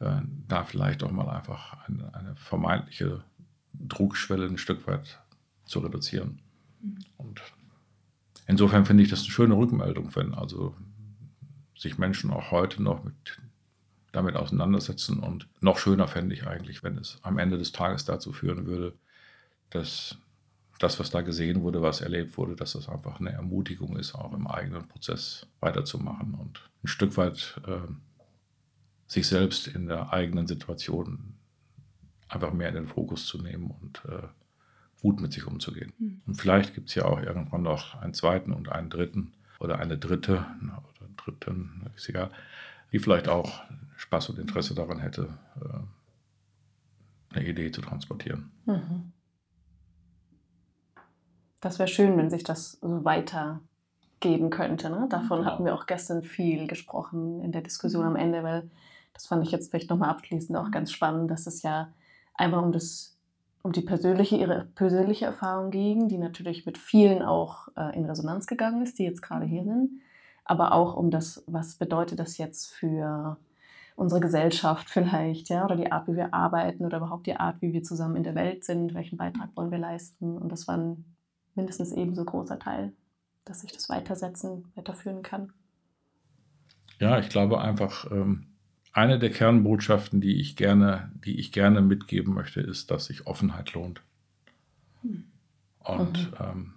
äh, 0.00 0.20
da 0.48 0.64
vielleicht 0.64 1.02
auch 1.02 1.10
mal 1.10 1.28
einfach 1.28 1.86
eine, 1.86 2.14
eine, 2.14 2.36
vermeintliche 2.36 3.24
Druckschwelle 3.74 4.46
ein 4.46 4.58
Stück 4.58 4.86
weit 4.86 5.20
zu 5.64 5.80
reduzieren. 5.80 6.40
Mhm. 6.80 6.98
Und 7.16 7.42
insofern 8.46 8.86
finde 8.86 9.02
ich 9.02 9.10
das 9.10 9.22
eine 9.22 9.30
schöne 9.30 9.56
Rückmeldung, 9.56 10.14
wenn 10.16 10.34
also 10.34 10.74
sich 11.76 11.98
Menschen 11.98 12.30
auch 12.30 12.50
heute 12.50 12.82
noch 12.82 13.04
mit 13.04 13.38
damit 14.12 14.36
auseinandersetzen. 14.36 15.18
Und 15.18 15.48
noch 15.60 15.78
schöner 15.78 16.08
fände 16.08 16.34
ich 16.34 16.46
eigentlich, 16.46 16.82
wenn 16.82 16.96
es 16.96 17.18
am 17.22 17.38
Ende 17.38 17.58
des 17.58 17.72
Tages 17.72 18.04
dazu 18.04 18.32
führen 18.32 18.66
würde, 18.66 18.94
dass 19.70 20.16
das, 20.78 20.98
was 20.98 21.10
da 21.10 21.22
gesehen 21.22 21.62
wurde, 21.62 21.82
was 21.82 22.00
erlebt 22.00 22.36
wurde, 22.36 22.56
dass 22.56 22.72
das 22.72 22.88
einfach 22.88 23.20
eine 23.20 23.32
Ermutigung 23.32 23.96
ist, 23.96 24.14
auch 24.14 24.32
im 24.32 24.46
eigenen 24.46 24.86
Prozess 24.88 25.46
weiterzumachen 25.60 26.34
und 26.34 26.68
ein 26.82 26.88
Stück 26.88 27.16
weit 27.16 27.60
äh, 27.66 27.88
sich 29.06 29.26
selbst 29.26 29.68
in 29.68 29.86
der 29.86 30.12
eigenen 30.12 30.46
Situation 30.46 31.34
einfach 32.28 32.52
mehr 32.52 32.68
in 32.68 32.74
den 32.74 32.86
Fokus 32.86 33.26
zu 33.26 33.40
nehmen 33.40 33.70
und 33.70 34.02
äh, 34.06 34.26
gut 35.00 35.20
mit 35.20 35.32
sich 35.32 35.46
umzugehen. 35.46 35.92
Mhm. 35.98 36.22
Und 36.26 36.34
vielleicht 36.34 36.74
gibt 36.74 36.88
es 36.88 36.94
ja 36.94 37.04
auch 37.04 37.20
irgendwann 37.20 37.62
noch 37.62 37.94
einen 38.00 38.14
zweiten 38.14 38.52
und 38.52 38.70
einen 38.70 38.90
dritten 38.90 39.32
oder 39.60 39.78
eine 39.78 39.96
dritte 39.96 40.44
oder 40.62 41.08
dritten, 41.16 41.88
ist 41.94 42.08
egal, 42.08 42.30
die 42.92 42.98
vielleicht 42.98 43.28
auch 43.28 43.62
Spaß 43.96 44.30
und 44.30 44.38
Interesse 44.38 44.74
daran 44.74 44.98
hätte, 44.98 45.38
äh, 45.60 47.36
eine 47.36 47.48
Idee 47.48 47.70
zu 47.70 47.80
transportieren. 47.80 48.50
Mhm 48.66 49.13
das 51.64 51.78
wäre 51.78 51.88
schön, 51.88 52.16
wenn 52.16 52.30
sich 52.30 52.44
das 52.44 52.72
so 52.80 53.04
weiter 53.04 53.60
geben 54.20 54.50
könnte. 54.50 54.90
Ne? 54.90 55.06
Davon 55.08 55.38
genau. 55.38 55.50
hatten 55.50 55.64
wir 55.64 55.74
auch 55.74 55.86
gestern 55.86 56.22
viel 56.22 56.66
gesprochen 56.66 57.40
in 57.40 57.52
der 57.52 57.62
Diskussion 57.62 58.04
am 58.04 58.16
Ende, 58.16 58.42
weil 58.42 58.70
das 59.14 59.26
fand 59.26 59.44
ich 59.44 59.52
jetzt 59.52 59.70
vielleicht 59.70 59.90
nochmal 59.90 60.10
abschließend 60.10 60.58
auch 60.58 60.70
ganz 60.70 60.92
spannend, 60.92 61.30
dass 61.30 61.46
es 61.46 61.62
ja 61.62 61.88
einmal 62.34 62.62
um 62.62 62.72
das 62.72 63.12
um 63.62 63.72
die 63.72 63.80
persönliche, 63.80 64.36
ihre 64.36 64.66
persönliche 64.74 65.24
Erfahrung 65.24 65.70
ging, 65.70 66.06
die 66.08 66.18
natürlich 66.18 66.66
mit 66.66 66.76
vielen 66.76 67.22
auch 67.22 67.68
äh, 67.78 67.96
in 67.96 68.04
Resonanz 68.04 68.46
gegangen 68.46 68.82
ist, 68.82 68.98
die 68.98 69.04
jetzt 69.04 69.22
gerade 69.22 69.46
hier 69.46 69.64
sind, 69.64 70.02
aber 70.44 70.72
auch 70.72 70.96
um 70.96 71.10
das, 71.10 71.42
was 71.46 71.76
bedeutet 71.76 72.18
das 72.18 72.36
jetzt 72.36 72.66
für 72.66 73.38
unsere 73.96 74.20
Gesellschaft 74.20 74.90
vielleicht, 74.90 75.48
ja, 75.48 75.64
oder 75.64 75.76
die 75.76 75.90
Art, 75.90 76.06
wie 76.08 76.16
wir 76.16 76.34
arbeiten 76.34 76.84
oder 76.84 76.98
überhaupt 76.98 77.26
die 77.26 77.36
Art, 77.36 77.62
wie 77.62 77.72
wir 77.72 77.82
zusammen 77.82 78.16
in 78.16 78.22
der 78.22 78.34
Welt 78.34 78.64
sind, 78.64 78.92
welchen 78.92 79.16
Beitrag 79.16 79.48
wollen 79.54 79.70
wir 79.70 79.78
leisten. 79.78 80.36
Und 80.36 80.52
das 80.52 80.68
war 80.68 80.76
ein 80.76 81.13
mindestens 81.54 81.92
ebenso 81.92 82.24
großer 82.24 82.58
Teil, 82.58 82.92
dass 83.44 83.64
ich 83.64 83.72
das 83.72 83.88
weitersetzen, 83.88 84.66
weiterführen 84.74 85.22
kann. 85.22 85.52
Ja, 86.98 87.18
ich 87.18 87.28
glaube 87.28 87.60
einfach, 87.60 88.10
ähm, 88.10 88.46
eine 88.92 89.18
der 89.18 89.30
Kernbotschaften, 89.30 90.20
die 90.20 90.40
ich 90.40 90.56
gerne, 90.56 91.10
die 91.24 91.38
ich 91.38 91.50
gerne 91.52 91.80
mitgeben 91.80 92.32
möchte, 92.32 92.60
ist, 92.60 92.90
dass 92.90 93.06
sich 93.06 93.26
Offenheit 93.26 93.74
lohnt. 93.74 94.02
Hm. 95.02 95.24
Und 95.80 96.30
mhm. 96.30 96.36
ähm, 96.40 96.74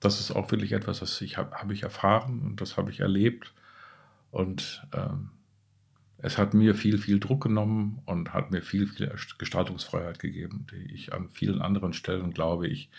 das 0.00 0.20
ist 0.20 0.32
auch 0.32 0.50
wirklich 0.50 0.72
etwas, 0.72 0.98
das 1.00 1.20
ich 1.20 1.38
habe 1.38 1.56
hab 1.56 1.70
ich 1.70 1.82
erfahren 1.84 2.42
und 2.42 2.60
das 2.60 2.76
habe 2.76 2.90
ich 2.90 3.00
erlebt. 3.00 3.54
Und 4.30 4.86
ähm, 4.92 5.30
es 6.18 6.38
hat 6.38 6.54
mir 6.54 6.74
viel, 6.74 6.98
viel 6.98 7.20
Druck 7.20 7.44
genommen 7.44 8.02
und 8.04 8.34
hat 8.34 8.50
mir 8.50 8.62
viel, 8.62 8.86
viel 8.86 9.14
Gestaltungsfreiheit 9.38 10.18
gegeben, 10.18 10.66
die 10.70 10.92
ich 10.92 11.12
an 11.12 11.28
vielen 11.28 11.62
anderen 11.62 11.92
Stellen, 11.92 12.32
glaube 12.32 12.66
ich, 12.66 12.90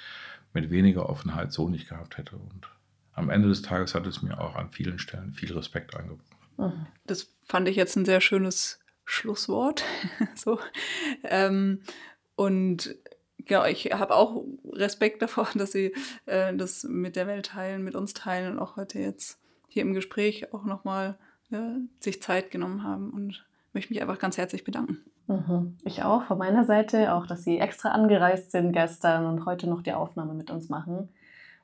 mit 0.61 0.71
weniger 0.71 1.07
Offenheit 1.07 1.53
so 1.53 1.69
nicht 1.69 1.87
gehabt 1.87 2.17
hätte. 2.17 2.35
Und 2.35 2.67
am 3.13 3.29
Ende 3.29 3.47
des 3.47 3.61
Tages 3.61 3.93
hat 3.93 4.07
es 4.07 4.23
mir 4.23 4.41
auch 4.41 4.55
an 4.55 4.69
vielen 4.69 4.97
Stellen 4.97 5.33
viel 5.33 5.53
Respekt 5.53 5.95
eingebracht. 5.95 6.25
Mhm. 6.57 6.87
Das 7.05 7.29
fand 7.43 7.67
ich 7.67 7.75
jetzt 7.75 7.95
ein 7.95 8.05
sehr 8.05 8.21
schönes 8.21 8.79
Schlusswort. 9.05 9.83
so. 10.35 10.59
Ähm, 11.23 11.83
und 12.35 12.95
ja, 13.47 13.67
ich 13.67 13.91
habe 13.93 14.15
auch 14.15 14.43
Respekt 14.71 15.21
davor, 15.21 15.47
dass 15.55 15.73
Sie 15.73 15.93
äh, 16.25 16.55
das 16.55 16.83
mit 16.83 17.15
der 17.15 17.27
Welt 17.27 17.47
teilen, 17.47 17.83
mit 17.83 17.95
uns 17.95 18.15
teilen 18.15 18.53
und 18.53 18.59
auch 18.59 18.77
heute 18.77 18.99
jetzt 18.99 19.39
hier 19.67 19.83
im 19.83 19.93
Gespräch 19.93 20.53
auch 20.53 20.65
nochmal 20.65 21.19
ja, 21.49 21.77
sich 21.99 22.19
Zeit 22.21 22.49
genommen 22.49 22.83
haben 22.83 23.11
und 23.11 23.45
möchte 23.73 23.93
mich 23.93 24.01
einfach 24.01 24.17
ganz 24.17 24.37
herzlich 24.37 24.63
bedanken. 24.63 25.03
Mhm. 25.28 25.78
Ich 25.84 26.03
auch 26.03 26.23
von 26.23 26.38
meiner 26.38 26.63
Seite, 26.63 27.13
auch 27.13 27.28
dass 27.28 27.43
Sie 27.43 27.59
extra 27.59 27.89
angereist 27.89 28.51
sind 28.51 28.71
gestern 28.71 29.25
und 29.25 29.45
heute 29.45 29.69
noch 29.69 29.82
die 29.82 29.93
Aufnahme 29.93 30.34
mit 30.34 30.49
uns 30.49 30.69
machen. 30.69 31.09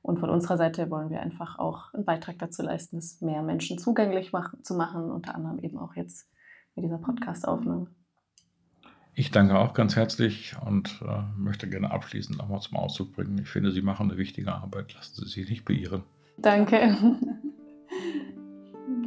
Und 0.01 0.19
von 0.19 0.29
unserer 0.29 0.57
Seite 0.57 0.89
wollen 0.89 1.09
wir 1.09 1.21
einfach 1.21 1.57
auch 1.57 1.93
einen 1.93 2.03
Beitrag 2.03 2.37
dazu 2.39 2.61
leisten, 2.61 2.97
es 2.97 3.21
mehr 3.21 3.41
Menschen 3.41 3.77
zugänglich 3.77 4.33
mach 4.33 4.53
zu 4.61 4.75
machen, 4.75 5.09
unter 5.09 5.33
anderem 5.33 5.59
eben 5.59 5.79
auch 5.79 5.95
jetzt 5.95 6.27
mit 6.75 6.83
dieser 6.83 6.97
Podcast-Aufnahme. 6.97 7.87
Ich 9.15 9.31
danke 9.31 9.57
auch 9.57 9.73
ganz 9.73 9.95
herzlich 9.95 10.55
und 10.65 11.01
äh, 11.07 11.21
möchte 11.37 11.69
gerne 11.69 11.91
abschließend 11.91 12.37
nochmal 12.37 12.59
zum 12.61 12.77
Ausdruck 12.77 13.13
bringen. 13.13 13.37
Ich 13.37 13.47
finde, 13.47 13.71
Sie 13.71 13.81
machen 13.81 14.09
eine 14.09 14.17
wichtige 14.17 14.51
Arbeit. 14.51 14.93
Lassen 14.95 15.23
Sie 15.23 15.29
sich 15.29 15.49
nicht 15.49 15.63
beirren. 15.65 16.03
Danke. 16.37 16.97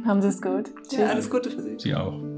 Haben 0.05 0.21
Sie 0.21 0.29
es 0.29 0.41
gut. 0.41 0.71
Tschüss. 0.87 0.99
Ja, 0.99 1.07
alles 1.07 1.29
Gute 1.29 1.51
für 1.51 1.61
Sie. 1.61 1.75
Sie 1.77 1.93
auch. 1.93 2.36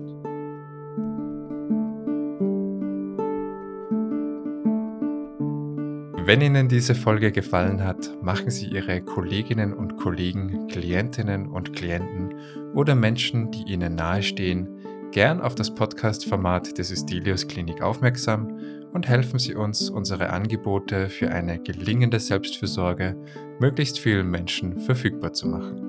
Wenn 6.29 6.41
Ihnen 6.41 6.67
diese 6.67 6.93
Folge 6.93 7.31
gefallen 7.31 7.83
hat, 7.83 8.11
machen 8.21 8.51
Sie 8.51 8.67
Ihre 8.67 9.01
Kolleginnen 9.01 9.73
und 9.73 9.97
Kollegen, 9.97 10.67
Klientinnen 10.67 11.47
und 11.47 11.73
Klienten 11.73 12.35
oder 12.75 12.93
Menschen, 12.93 13.49
die 13.49 13.63
Ihnen 13.63 13.95
nahestehen, 13.95 15.09
gern 15.11 15.41
auf 15.41 15.55
das 15.55 15.73
Podcast-Format 15.73 16.77
des 16.77 16.91
Ystelius 16.91 17.47
Klinik 17.47 17.81
aufmerksam 17.81 18.47
und 18.93 19.07
helfen 19.07 19.39
Sie 19.39 19.55
uns, 19.55 19.89
unsere 19.89 20.29
Angebote 20.29 21.09
für 21.09 21.31
eine 21.31 21.57
gelingende 21.63 22.19
Selbstfürsorge 22.19 23.15
möglichst 23.59 23.97
vielen 23.97 24.29
Menschen 24.29 24.79
verfügbar 24.81 25.33
zu 25.33 25.47
machen. 25.47 25.88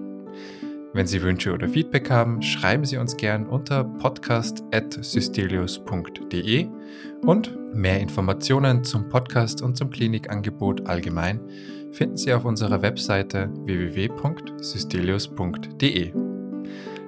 Wenn 0.93 1.07
Sie 1.07 1.23
Wünsche 1.23 1.53
oder 1.53 1.69
Feedback 1.69 2.11
haben, 2.11 2.43
schreiben 2.43 2.85
Sie 2.85 2.97
uns 2.97 3.17
gern 3.17 3.47
unter 3.47 3.85
podcast.systelius.de 3.85 6.67
und 7.23 7.75
mehr 7.75 8.01
Informationen 8.01 8.83
zum 8.83 9.09
Podcast 9.09 9.63
und 9.63 9.77
zum 9.77 9.91
Klinikangebot 9.91 10.89
allgemein 10.89 11.39
finden 11.93 12.17
Sie 12.17 12.33
auf 12.33 12.45
unserer 12.45 12.83
Webseite 12.83 13.51
www.systelius.de. 13.65 16.13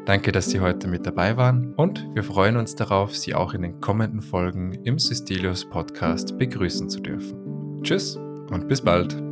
Danke, 0.04 0.32
dass 0.32 0.50
Sie 0.50 0.60
heute 0.60 0.88
mit 0.88 1.06
dabei 1.06 1.36
waren 1.36 1.74
und 1.74 2.04
wir 2.14 2.24
freuen 2.24 2.56
uns 2.56 2.74
darauf, 2.74 3.16
Sie 3.16 3.34
auch 3.34 3.54
in 3.54 3.62
den 3.62 3.80
kommenden 3.80 4.20
Folgen 4.20 4.72
im 4.84 4.98
Systelius 4.98 5.64
Podcast 5.64 6.36
begrüßen 6.38 6.88
zu 6.88 7.00
dürfen. 7.00 7.80
Tschüss 7.82 8.16
und 8.50 8.68
bis 8.68 8.80
bald. 8.80 9.31